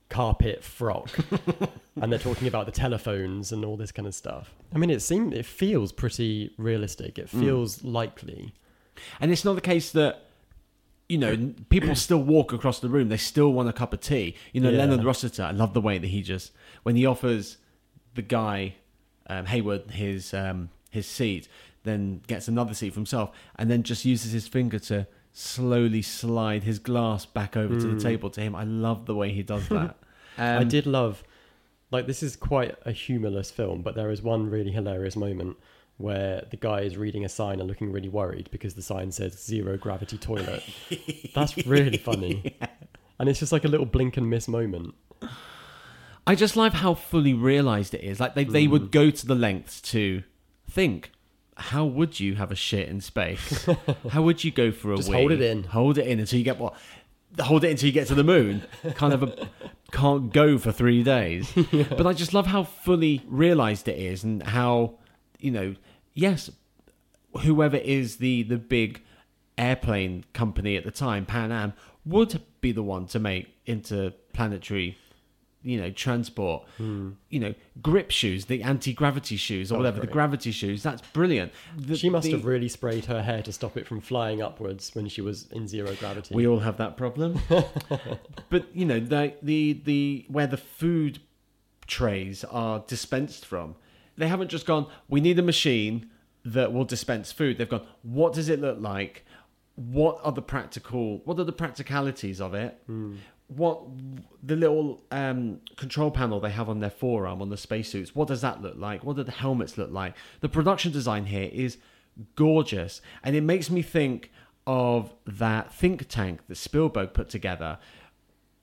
[0.09, 1.09] carpet frock.
[2.01, 4.53] and they're talking about the telephones and all this kind of stuff.
[4.74, 7.18] I mean, it seems it feels pretty realistic.
[7.18, 8.53] It feels likely.
[9.20, 10.26] And it's not the case that
[11.09, 13.09] you know people still walk across the room.
[13.09, 14.36] They still want a cup of tea.
[14.51, 14.80] You know, Yeah.
[14.80, 15.43] Leonard Rossiter.
[15.43, 16.51] I love the way that he just
[16.84, 17.57] when he offers
[18.16, 18.76] the guy
[19.28, 21.47] um, Heywood his um, his seat,
[21.84, 26.64] then gets another seat for himself, and then just uses his finger to slowly slide
[26.64, 28.56] his glass back over to the table to him.
[28.56, 29.98] I love the way he does that.
[30.36, 31.24] Um, I did love,
[31.92, 35.58] like, this is quite a humorless film, but there is one really hilarious moment
[35.98, 39.34] where the guy is reading a sign and looking really worried because the sign says
[39.40, 40.64] zero gravity toilet.
[41.36, 42.58] That's really funny.
[43.20, 44.96] And it's just like a little blink and miss moment.
[46.26, 48.20] I just love how fully realized it is.
[48.20, 48.72] Like they, they Mm.
[48.72, 50.24] would go to the lengths to
[50.68, 51.12] think,
[51.58, 53.68] how would you have a shit in space?
[54.10, 55.16] how would you go for a Just wee?
[55.16, 55.64] hold it in.
[55.64, 56.76] Hold it in until you get what?
[57.39, 58.64] Hold it until you get to the moon.
[58.95, 59.49] kind of a
[59.91, 61.51] can't go for three days.
[61.89, 64.95] But I just love how fully realized it is and how
[65.39, 65.76] you know,
[66.14, 66.49] yes,
[67.41, 69.01] whoever is the the big
[69.58, 71.74] airplane company at the time, Pan Am,
[72.06, 74.97] would be the one to make interplanetary,
[75.64, 76.64] you know, transport.
[76.78, 77.11] Hmm.
[77.30, 80.84] You know, grip shoes, the anti gravity shoes or Oh, whatever, the gravity shoes.
[80.84, 81.51] That's brilliant.
[81.78, 84.91] The- she must the- have really sprayed her hair to stop it from flying upwards
[84.93, 86.36] when she was in zero gravity.
[86.36, 87.39] We all have that problem.
[88.49, 91.20] but you know, the the the where the food
[91.88, 93.76] trays are dispensed from,
[94.18, 94.88] they haven't just gone.
[95.09, 96.09] We need a machine
[96.45, 97.57] that will dispense food.
[97.57, 97.86] They've gone.
[98.01, 99.26] What does it look like?
[99.76, 101.20] What are the practical?
[101.26, 102.80] What are the practicalities of it?
[102.86, 103.16] Hmm.
[103.56, 103.82] What
[104.41, 108.16] the little um, control panel they have on their forearm on the spacesuits?
[108.16, 109.04] What does that look like?
[109.04, 110.16] What do the helmets look like?
[110.41, 111.78] The production design here is
[112.36, 114.32] gorgeous, and it makes me think
[114.66, 117.80] of that think tank that Spielberg put together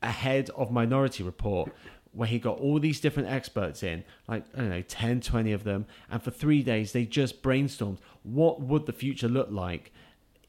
[0.03, 1.73] ahead of Minority Report,
[2.13, 5.65] where he got all these different experts in, like, I don't know, 10, 20 of
[5.65, 9.93] them, and for three days they just brainstormed what would the future look like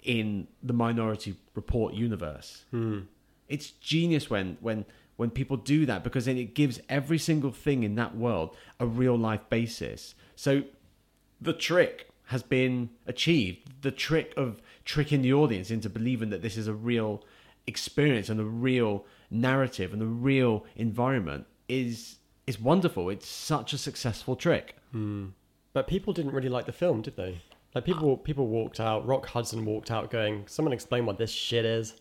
[0.04, 2.66] in the Minority Report universe.
[3.52, 4.86] It's genius when, when,
[5.18, 8.86] when people do that because then it gives every single thing in that world a
[8.86, 10.16] real life basis.
[10.36, 10.64] So
[11.40, 13.82] the trick has been achieved.
[13.82, 17.24] The trick of tricking the audience into believing that this is a real
[17.68, 23.10] experience and a real narrative and a real environment is is wonderful.
[23.10, 24.76] It's such a successful trick.
[24.92, 25.28] Hmm.
[25.74, 27.40] But people didn't really like the film, did they?
[27.74, 29.08] Like people, people walked out.
[29.08, 31.94] Rock Hudson walked out, going, "Someone explain what this shit is."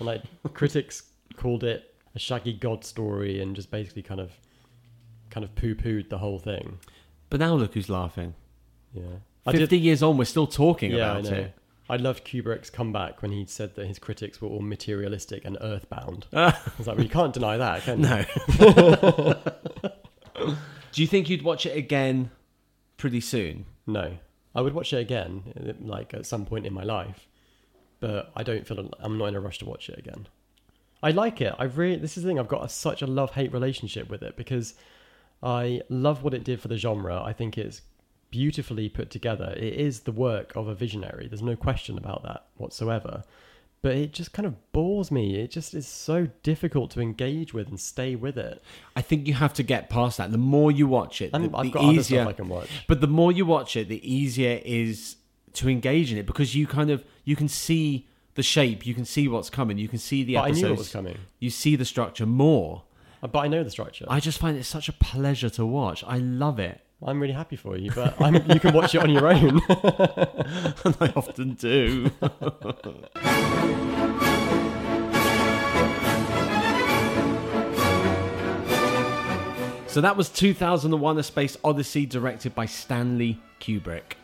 [0.00, 0.22] And like
[0.54, 1.04] critics
[1.36, 4.32] called it a shaggy god story, and just basically kind of,
[5.30, 6.78] kind of poo-pooed the whole thing.
[7.28, 8.34] But now look who's laughing.
[8.92, 9.02] Yeah,
[9.46, 9.84] I Fifty did.
[9.84, 11.36] years on, we're still talking Yeah, I about know.
[11.38, 11.54] it.
[11.88, 16.26] I loved Kubrick's comeback when he said that his critics were all materialistic and earthbound.
[16.32, 16.60] Ah.
[16.64, 18.06] I was like, well, you can't deny that, can you?
[18.06, 19.36] No.
[20.92, 22.30] Do you think you'd watch it again
[22.96, 23.66] pretty soon?
[23.86, 24.18] No.
[24.54, 27.28] I would watch it again, like at some point in my life,
[28.00, 30.26] but I don't feel I'm not in a rush to watch it again.
[31.02, 31.54] I like it.
[31.58, 31.96] I really.
[31.96, 32.38] This is the thing.
[32.38, 34.74] I've got a, such a love hate relationship with it because
[35.42, 37.22] I love what it did for the genre.
[37.22, 37.82] I think it's
[38.30, 39.54] beautifully put together.
[39.56, 41.26] It is the work of a visionary.
[41.28, 43.24] There's no question about that whatsoever.
[43.82, 45.36] But it just kind of bores me.
[45.36, 48.62] It just is so difficult to engage with and stay with it.
[48.94, 50.32] I think you have to get past that.
[50.32, 52.20] The more you watch it, the, I've the got other easier.
[52.20, 52.68] stuff I can watch.
[52.86, 55.16] But the more you watch it, the easier is
[55.54, 59.04] to engage in it because you kind of you can see the shape, you can
[59.04, 61.18] see what's coming, you can see the But I episodes, knew it was coming.
[61.40, 62.82] you see the structure more.
[63.22, 64.06] Uh, But I know the structure.
[64.08, 66.04] I just find it such a pleasure to watch.
[66.06, 69.10] I love it, I'm really happy for you, but I'm, you can watch it on
[69.10, 69.60] your own.
[70.84, 72.10] and I often do.
[79.86, 84.14] so that was 2001: A Space Odyssey, directed by Stanley Kubrick.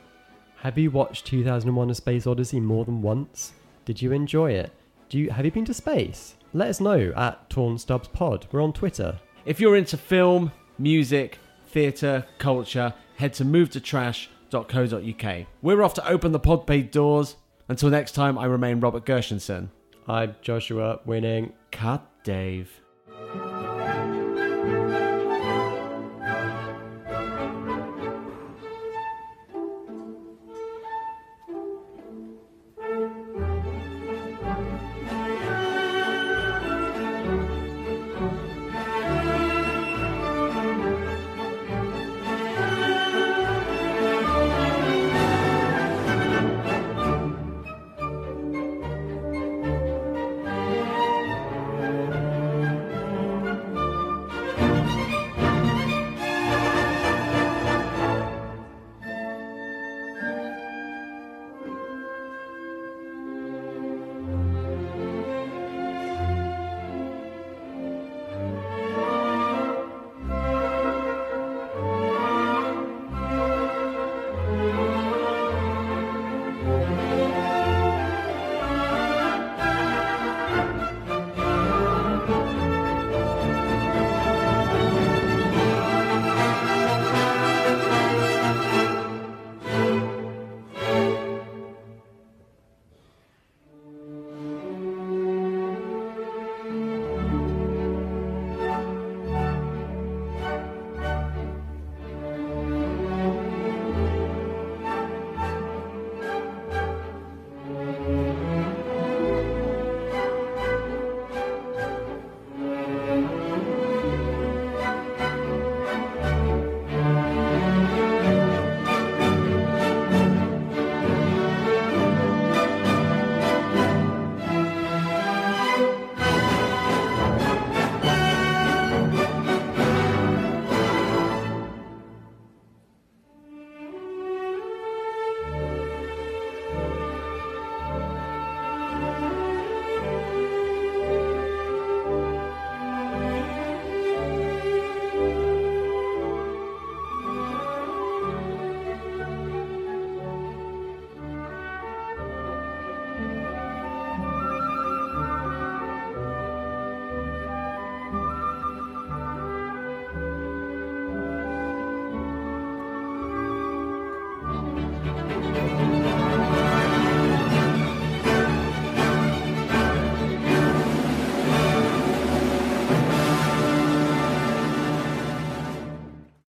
[0.57, 3.53] Have you watched 2001: A Space Odyssey more than once?
[3.85, 4.73] Did you enjoy it?
[5.09, 6.35] Do you have you been to space?
[6.53, 8.47] Let us know at Torn Stubbs Pod.
[8.51, 9.19] We're on Twitter.
[9.45, 11.39] If you're into film, music,
[11.69, 15.47] theatre, culture, head to movetotrash.co.uk.
[15.63, 17.37] We're off to open the pod Podpay doors.
[17.69, 19.69] Until next time, I remain Robert Gershenson.
[20.09, 21.53] I'm Joshua, winning.
[21.71, 22.81] Cut Dave.